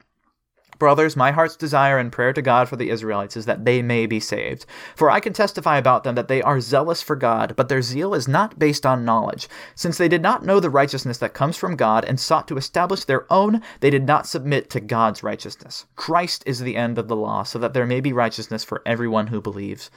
Brothers, 0.78 1.16
my 1.16 1.32
heart's 1.32 1.56
desire 1.56 1.98
and 1.98 2.12
prayer 2.12 2.32
to 2.32 2.42
God 2.42 2.68
for 2.68 2.76
the 2.76 2.90
Israelites 2.90 3.36
is 3.36 3.46
that 3.46 3.64
they 3.64 3.82
may 3.82 4.06
be 4.06 4.20
saved. 4.20 4.64
For 4.94 5.10
I 5.10 5.18
can 5.18 5.32
testify 5.32 5.76
about 5.76 6.04
them 6.04 6.14
that 6.14 6.28
they 6.28 6.40
are 6.40 6.60
zealous 6.60 7.02
for 7.02 7.16
God, 7.16 7.54
but 7.56 7.68
their 7.68 7.82
zeal 7.82 8.14
is 8.14 8.28
not 8.28 8.58
based 8.58 8.86
on 8.86 9.04
knowledge. 9.04 9.48
Since 9.74 9.98
they 9.98 10.08
did 10.08 10.22
not 10.22 10.44
know 10.44 10.60
the 10.60 10.70
righteousness 10.70 11.18
that 11.18 11.34
comes 11.34 11.56
from 11.56 11.74
God 11.74 12.04
and 12.04 12.20
sought 12.20 12.46
to 12.48 12.56
establish 12.56 13.04
their 13.04 13.30
own, 13.32 13.60
they 13.80 13.90
did 13.90 14.06
not 14.06 14.26
submit 14.26 14.70
to 14.70 14.80
God's 14.80 15.22
righteousness. 15.22 15.86
Christ 15.96 16.44
is 16.46 16.60
the 16.60 16.76
end 16.76 16.98
of 16.98 17.08
the 17.08 17.16
law, 17.16 17.42
so 17.42 17.58
that 17.58 17.74
there 17.74 17.86
may 17.86 18.00
be 18.00 18.12
righteousness 18.12 18.62
for 18.62 18.82
everyone 18.86 19.28
who 19.28 19.40
believes. 19.40 19.90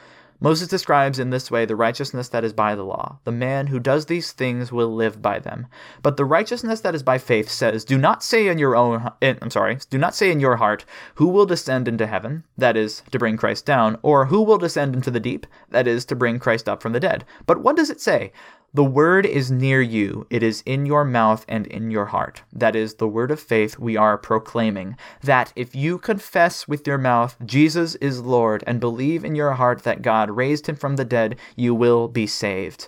Moses 0.44 0.68
describes 0.68 1.20
in 1.20 1.30
this 1.30 1.52
way 1.52 1.66
the 1.66 1.76
righteousness 1.76 2.28
that 2.30 2.44
is 2.44 2.52
by 2.52 2.74
the 2.74 2.84
law. 2.84 3.20
The 3.26 3.32
man 3.32 3.68
who 3.68 3.80
does 3.80 4.08
these 4.08 4.32
things 4.32 4.72
will 4.72 4.94
live 4.94 5.22
by 5.22 5.38
them. 5.38 5.68
But 6.02 6.18
the 6.18 6.26
righteousness 6.26 6.82
that 6.82 6.96
is 6.96 7.04
by 7.04 7.20
faith 7.20 7.48
says, 7.48 7.86
"Do 7.86 7.96
not 7.96 8.24
say 8.24 8.48
in 8.48 8.58
your 8.58 8.76
own 8.76 9.12
in, 9.22 9.38
I'm 9.40 9.52
sorry, 9.52 9.78
do 9.92 10.00
not 10.00 10.16
say 10.16 10.32
in 10.32 10.40
your 10.40 10.56
heart, 10.56 10.84
who 11.16 11.28
will 11.28 11.46
descend 11.46 11.88
into 11.88 12.08
heaven, 12.08 12.44
that 12.58 12.76
is 12.76 13.04
to 13.12 13.20
bring 13.20 13.38
Christ 13.38 13.68
down, 13.68 14.00
or 14.02 14.26
who 14.26 14.42
will 14.42 14.58
descend 14.58 14.96
into 14.96 15.12
the 15.12 15.20
deep, 15.20 15.46
that 15.70 15.88
is 15.88 16.06
to 16.06 16.16
bring 16.16 16.40
Christ 16.40 16.68
up 16.68 16.82
from 16.82 16.94
the 16.94 17.00
dead." 17.00 17.24
But 17.46 17.62
what 17.62 17.76
does 17.76 17.92
it 17.92 18.02
say? 18.02 18.34
The 18.74 18.86
word 18.86 19.26
is 19.26 19.52
near 19.52 19.82
you, 19.82 20.28
it 20.30 20.42
is 20.42 20.64
in 20.66 20.86
your 20.86 21.04
mouth 21.04 21.46
and 21.50 21.68
in 21.68 21.92
your 21.92 22.06
heart. 22.06 22.44
That 22.54 22.74
is 22.74 22.94
the 22.94 23.08
word 23.08 23.30
of 23.30 23.42
faith 23.42 23.78
we 23.78 23.98
are 23.98 24.18
proclaiming. 24.18 24.96
That 25.22 25.52
if 25.58 25.76
you 25.76 25.98
confess 25.98 26.70
with 26.70 26.88
your 26.88 26.98
mouth 26.98 27.36
Jesus 27.46 27.96
is 27.96 28.22
Lord 28.22 28.64
and 28.66 28.80
believe 28.80 29.26
in 29.26 29.36
your 29.36 29.52
heart 29.52 29.84
that 29.84 30.02
God 30.02 30.32
raised 30.32 30.68
him 30.68 30.78
from 30.78 30.96
the 30.96 31.04
dead, 31.04 31.38
you 31.58 31.76
will 31.76 32.08
be 32.08 32.26
saved. 32.26 32.88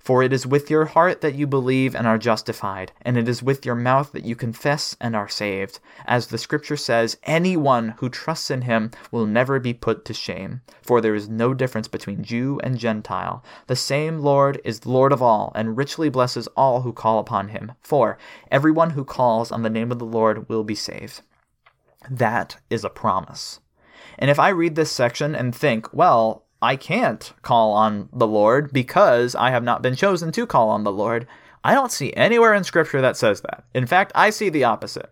For 0.00 0.22
it 0.22 0.32
is 0.32 0.46
with 0.46 0.70
your 0.70 0.86
heart 0.86 1.20
that 1.20 1.34
you 1.34 1.46
believe 1.46 1.94
and 1.94 2.06
are 2.06 2.16
justified, 2.16 2.90
and 3.02 3.18
it 3.18 3.28
is 3.28 3.42
with 3.42 3.66
your 3.66 3.74
mouth 3.74 4.12
that 4.12 4.24
you 4.24 4.34
confess 4.34 4.96
and 4.98 5.14
are 5.14 5.28
saved. 5.28 5.78
As 6.06 6.28
the 6.28 6.38
scripture 6.38 6.78
says, 6.78 7.18
anyone 7.24 7.90
who 7.98 8.08
trusts 8.08 8.50
in 8.50 8.62
him 8.62 8.92
will 9.12 9.26
never 9.26 9.60
be 9.60 9.74
put 9.74 10.06
to 10.06 10.14
shame. 10.14 10.62
For 10.80 11.02
there 11.02 11.14
is 11.14 11.28
no 11.28 11.52
difference 11.52 11.86
between 11.86 12.24
Jew 12.24 12.58
and 12.64 12.78
Gentile. 12.78 13.44
The 13.66 13.76
same 13.76 14.20
Lord 14.20 14.58
is 14.64 14.86
Lord 14.86 15.12
of 15.12 15.20
all, 15.20 15.52
and 15.54 15.76
richly 15.76 16.08
blesses 16.08 16.48
all 16.56 16.80
who 16.80 16.94
call 16.94 17.18
upon 17.18 17.48
him. 17.48 17.72
For 17.82 18.16
everyone 18.50 18.90
who 18.90 19.04
calls 19.04 19.52
on 19.52 19.62
the 19.62 19.70
name 19.70 19.92
of 19.92 19.98
the 19.98 20.06
Lord 20.06 20.48
will 20.48 20.64
be 20.64 20.74
saved. 20.74 21.20
That 22.10 22.56
is 22.70 22.84
a 22.84 22.90
promise. 22.90 23.60
And 24.18 24.30
if 24.30 24.38
I 24.38 24.48
read 24.48 24.76
this 24.76 24.90
section 24.90 25.34
and 25.34 25.54
think, 25.54 25.92
well, 25.92 26.46
I 26.62 26.76
can't 26.76 27.32
call 27.42 27.72
on 27.72 28.08
the 28.12 28.26
Lord 28.26 28.72
because 28.72 29.34
I 29.34 29.50
have 29.50 29.64
not 29.64 29.82
been 29.82 29.94
chosen 29.94 30.30
to 30.32 30.46
call 30.46 30.68
on 30.68 30.84
the 30.84 30.92
Lord. 30.92 31.26
I 31.64 31.74
don't 31.74 31.92
see 31.92 32.12
anywhere 32.14 32.54
in 32.54 32.64
Scripture 32.64 33.00
that 33.00 33.16
says 33.16 33.40
that. 33.42 33.64
In 33.74 33.86
fact, 33.86 34.12
I 34.14 34.30
see 34.30 34.48
the 34.48 34.64
opposite. 34.64 35.10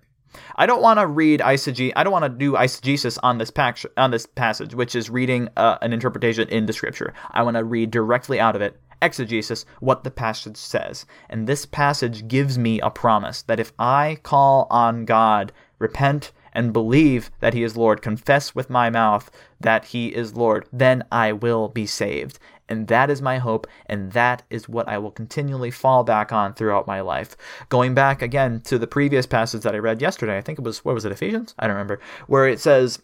I 0.57 0.67
don't 0.67 0.83
want 0.83 1.01
to 1.01 1.07
read 1.07 1.41
eisege- 1.41 1.93
I 1.97 2.05
don't 2.05 2.13
want 2.13 2.25
to 2.25 2.29
do 2.29 2.53
eisegesis 2.53 3.19
on 3.23 3.39
this 3.39 3.51
pac- 3.51 3.85
on 3.97 4.11
this 4.11 4.27
passage, 4.27 4.75
which 4.75 4.95
is 4.95 5.09
reading 5.09 5.49
uh, 5.57 5.79
an 5.81 5.93
interpretation 5.93 6.49
in 6.49 6.67
the 6.67 6.73
Scripture. 6.73 7.15
I 7.31 7.43
want 7.43 7.57
to 7.57 7.65
read 7.65 7.91
directly 7.91 8.39
out 8.39 8.55
of 8.55 8.63
it, 8.63 8.79
exegesis, 9.01 9.65
what 9.81 10.05
the 10.05 10.11
passage 10.11 10.57
says. 10.57 11.07
And 11.31 11.47
this 11.47 11.65
passage 11.65 12.29
gives 12.29 12.59
me 12.59 12.81
a 12.81 12.91
promise 12.91 13.43
that 13.43 13.61
if 13.61 13.73
I 13.79 14.19
call 14.23 14.67
on 14.71 15.07
God, 15.07 15.53
repent, 15.79 16.33
and 16.53 16.73
believe 16.73 17.31
that 17.41 17.55
he 17.55 17.63
is 17.63 17.77
Lord, 17.77 18.03
confess 18.03 18.55
with 18.55 18.71
my 18.71 18.91
mouth 18.91 19.31
that 19.61 19.87
he 19.87 20.09
is 20.09 20.35
Lord, 20.35 20.67
then 20.73 21.05
I 21.11 21.33
will 21.33 21.69
be 21.69 21.87
saved. 21.87 22.39
And 22.69 22.89
that 22.89 23.09
is 23.09 23.23
my 23.23 23.39
hope, 23.39 23.67
and 23.87 24.13
that 24.13 24.43
is 24.51 24.69
what 24.69 24.89
I 24.89 24.99
will 24.99 25.11
continually 25.11 25.71
fall 25.71 26.05
back 26.05 26.33
on 26.33 26.53
throughout 26.53 26.87
my 26.87 27.01
life. 27.01 27.37
Going 27.71 27.95
back 27.95 28.21
again 28.21 28.61
to 28.67 28.79
the 28.79 28.87
previous 28.87 29.25
passage 29.25 29.63
that 29.63 29.75
I 29.75 29.79
read 29.79 30.03
yesterday, 30.03 30.37
I 30.37 30.43
think 30.43 30.59
it 30.59 30.65
was, 30.65 30.85
what 30.85 30.95
was 30.95 31.05
it, 31.07 31.13
Ephesians? 31.13 31.55
I 31.59 31.67
don't 31.67 31.77
remember, 31.77 32.01
where 32.27 32.47
it 32.47 32.61
says 32.61 33.01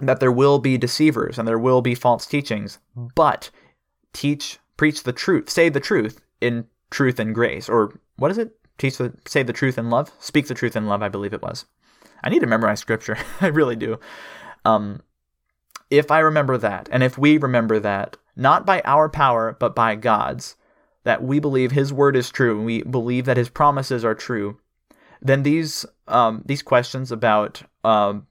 that 0.00 0.20
there 0.20 0.30
will 0.30 0.60
be 0.60 0.78
deceivers 0.78 1.38
and 1.38 1.48
there 1.48 1.58
will 1.58 1.82
be 1.82 1.96
false 1.96 2.26
teachings, 2.26 2.78
but 2.94 3.50
teach, 4.12 4.58
preach 4.76 5.02
the 5.02 5.12
truth, 5.12 5.50
say 5.50 5.68
the 5.68 5.80
truth 5.80 6.20
in 6.40 6.66
truth 6.90 7.18
and 7.18 7.34
grace. 7.34 7.68
Or 7.68 7.98
what 8.16 8.30
is 8.30 8.38
it? 8.38 8.56
Teach 8.78 8.98
the, 8.98 9.12
say 9.26 9.42
the 9.42 9.52
truth 9.52 9.78
in 9.78 9.90
love? 9.90 10.12
Speak 10.20 10.46
the 10.46 10.54
truth 10.54 10.76
in 10.76 10.86
love, 10.86 11.02
I 11.02 11.08
believe 11.08 11.34
it 11.34 11.42
was. 11.42 11.66
I 12.22 12.28
need 12.28 12.40
to 12.40 12.46
memorize 12.46 12.80
scripture. 12.80 13.16
I 13.40 13.48
really 13.48 13.76
do. 13.76 13.98
Um, 14.64 15.02
if 15.90 16.10
I 16.10 16.20
remember 16.20 16.56
that, 16.58 16.88
and 16.92 17.02
if 17.02 17.18
we 17.18 17.38
remember 17.38 17.80
that, 17.80 18.16
not 18.36 18.64
by 18.64 18.80
our 18.84 19.08
power, 19.08 19.56
but 19.58 19.74
by 19.74 19.96
God's, 19.96 20.56
that 21.04 21.22
we 21.22 21.40
believe 21.40 21.72
His 21.72 21.92
word 21.92 22.16
is 22.16 22.30
true, 22.30 22.56
and 22.56 22.64
we 22.64 22.82
believe 22.82 23.24
that 23.24 23.36
His 23.36 23.48
promises 23.48 24.04
are 24.04 24.14
true, 24.14 24.58
then 25.20 25.42
these 25.42 25.84
um, 26.08 26.42
these 26.46 26.62
questions 26.62 27.12
about 27.12 27.62
um, 27.84 28.26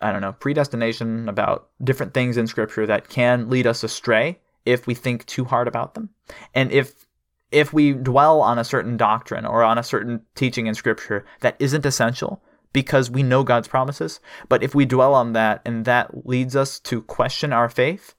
I 0.00 0.12
don't 0.12 0.20
know 0.20 0.32
predestination, 0.32 1.28
about 1.28 1.68
different 1.82 2.14
things 2.14 2.36
in 2.36 2.46
Scripture 2.46 2.86
that 2.86 3.08
can 3.08 3.48
lead 3.48 3.66
us 3.66 3.82
astray 3.82 4.38
if 4.64 4.86
we 4.86 4.94
think 4.94 5.26
too 5.26 5.44
hard 5.44 5.66
about 5.66 5.94
them, 5.94 6.10
and 6.54 6.70
if 6.70 7.06
if 7.50 7.72
we 7.72 7.92
dwell 7.92 8.40
on 8.40 8.58
a 8.58 8.64
certain 8.64 8.96
doctrine 8.96 9.44
or 9.44 9.62
on 9.62 9.78
a 9.78 9.82
certain 9.82 10.22
teaching 10.34 10.66
in 10.66 10.74
Scripture 10.74 11.24
that 11.40 11.56
isn't 11.58 11.86
essential 11.86 12.42
because 12.72 13.10
we 13.10 13.22
know 13.22 13.44
God's 13.44 13.68
promises, 13.68 14.20
but 14.48 14.62
if 14.62 14.74
we 14.74 14.84
dwell 14.84 15.14
on 15.14 15.32
that 15.32 15.60
and 15.64 15.84
that 15.84 16.26
leads 16.26 16.56
us 16.56 16.78
to 16.80 17.02
question 17.02 17.52
our 17.52 17.68
faith, 17.68 18.14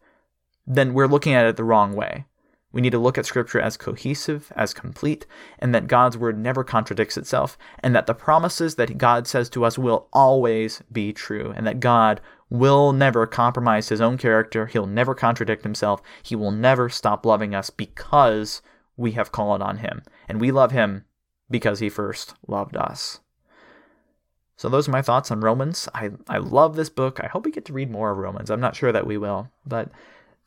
then 0.65 0.93
we're 0.93 1.07
looking 1.07 1.33
at 1.33 1.45
it 1.45 1.57
the 1.57 1.63
wrong 1.63 1.93
way. 1.93 2.25
We 2.73 2.81
need 2.81 2.91
to 2.91 2.99
look 2.99 3.19
at 3.19 3.27
Scripture 3.27 3.61
as 3.61 3.77
cohesive, 3.77 4.51
as 4.55 4.73
complete, 4.73 5.27
and 5.59 5.75
that 5.75 5.87
God's 5.87 6.17
Word 6.17 6.39
never 6.39 6.63
contradicts 6.63 7.17
itself, 7.17 7.55
and 7.79 7.95
that 7.95 8.07
the 8.07 8.15
promises 8.15 8.75
that 8.75 8.97
God 8.97 9.27
says 9.27 9.47
to 9.51 9.63
us 9.63 9.77
will 9.77 10.07
always 10.11 10.81
be 10.91 11.13
true, 11.13 11.53
and 11.55 11.67
that 11.67 11.79
God 11.79 12.19
will 12.49 12.91
never 12.91 13.27
compromise 13.27 13.89
His 13.89 14.01
own 14.01 14.17
character. 14.17 14.65
He'll 14.65 14.87
never 14.87 15.13
contradict 15.13 15.63
Himself. 15.63 16.01
He 16.23 16.35
will 16.35 16.51
never 16.51 16.89
stop 16.89 17.27
loving 17.27 17.53
us 17.53 17.69
because 17.69 18.63
we 18.97 19.11
have 19.11 19.31
called 19.31 19.61
on 19.61 19.77
Him. 19.77 20.01
And 20.27 20.41
we 20.41 20.51
love 20.51 20.71
Him 20.71 21.05
because 21.51 21.79
He 21.79 21.89
first 21.89 22.33
loved 22.47 22.75
us. 22.75 23.19
So 24.55 24.69
those 24.69 24.87
are 24.87 24.91
my 24.91 25.01
thoughts 25.01 25.31
on 25.31 25.41
Romans. 25.41 25.89
I, 25.93 26.11
I 26.29 26.37
love 26.37 26.75
this 26.75 26.89
book. 26.89 27.19
I 27.21 27.27
hope 27.27 27.45
we 27.45 27.51
get 27.51 27.65
to 27.65 27.73
read 27.73 27.91
more 27.91 28.11
of 28.11 28.17
Romans. 28.17 28.49
I'm 28.49 28.61
not 28.61 28.75
sure 28.75 28.91
that 28.91 29.07
we 29.07 29.17
will, 29.17 29.49
but 29.65 29.89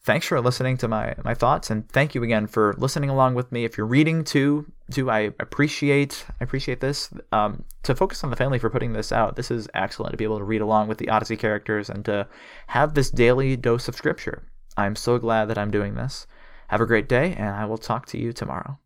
thanks 0.06 0.24
for 0.24 0.40
listening 0.40 0.76
to 0.76 0.86
my 0.86 1.14
my 1.24 1.34
thoughts 1.34 1.68
and 1.68 1.88
thank 1.90 2.14
you 2.14 2.22
again 2.22 2.46
for 2.46 2.76
listening 2.78 3.10
along 3.10 3.34
with 3.34 3.50
me 3.50 3.64
if 3.64 3.76
you're 3.76 3.86
reading 3.86 4.22
too 4.22 4.64
too 4.92 5.10
i 5.10 5.18
appreciate 5.40 6.24
i 6.40 6.44
appreciate 6.44 6.80
this 6.80 7.10
um, 7.32 7.64
to 7.82 7.92
focus 7.92 8.22
on 8.22 8.30
the 8.30 8.36
family 8.36 8.56
for 8.56 8.70
putting 8.70 8.92
this 8.92 9.10
out 9.10 9.34
this 9.34 9.50
is 9.50 9.68
excellent 9.74 10.12
to 10.12 10.16
be 10.16 10.22
able 10.22 10.38
to 10.38 10.44
read 10.44 10.60
along 10.60 10.86
with 10.86 10.98
the 10.98 11.08
odyssey 11.08 11.36
characters 11.36 11.90
and 11.90 12.04
to 12.04 12.24
have 12.68 12.94
this 12.94 13.10
daily 13.10 13.56
dose 13.56 13.88
of 13.88 13.96
scripture 13.96 14.48
i'm 14.76 14.94
so 14.94 15.18
glad 15.18 15.46
that 15.46 15.58
i'm 15.58 15.72
doing 15.72 15.96
this 15.96 16.28
have 16.68 16.80
a 16.80 16.86
great 16.86 17.08
day 17.08 17.34
and 17.36 17.48
i 17.48 17.64
will 17.64 17.76
talk 17.76 18.06
to 18.06 18.16
you 18.16 18.32
tomorrow 18.32 18.78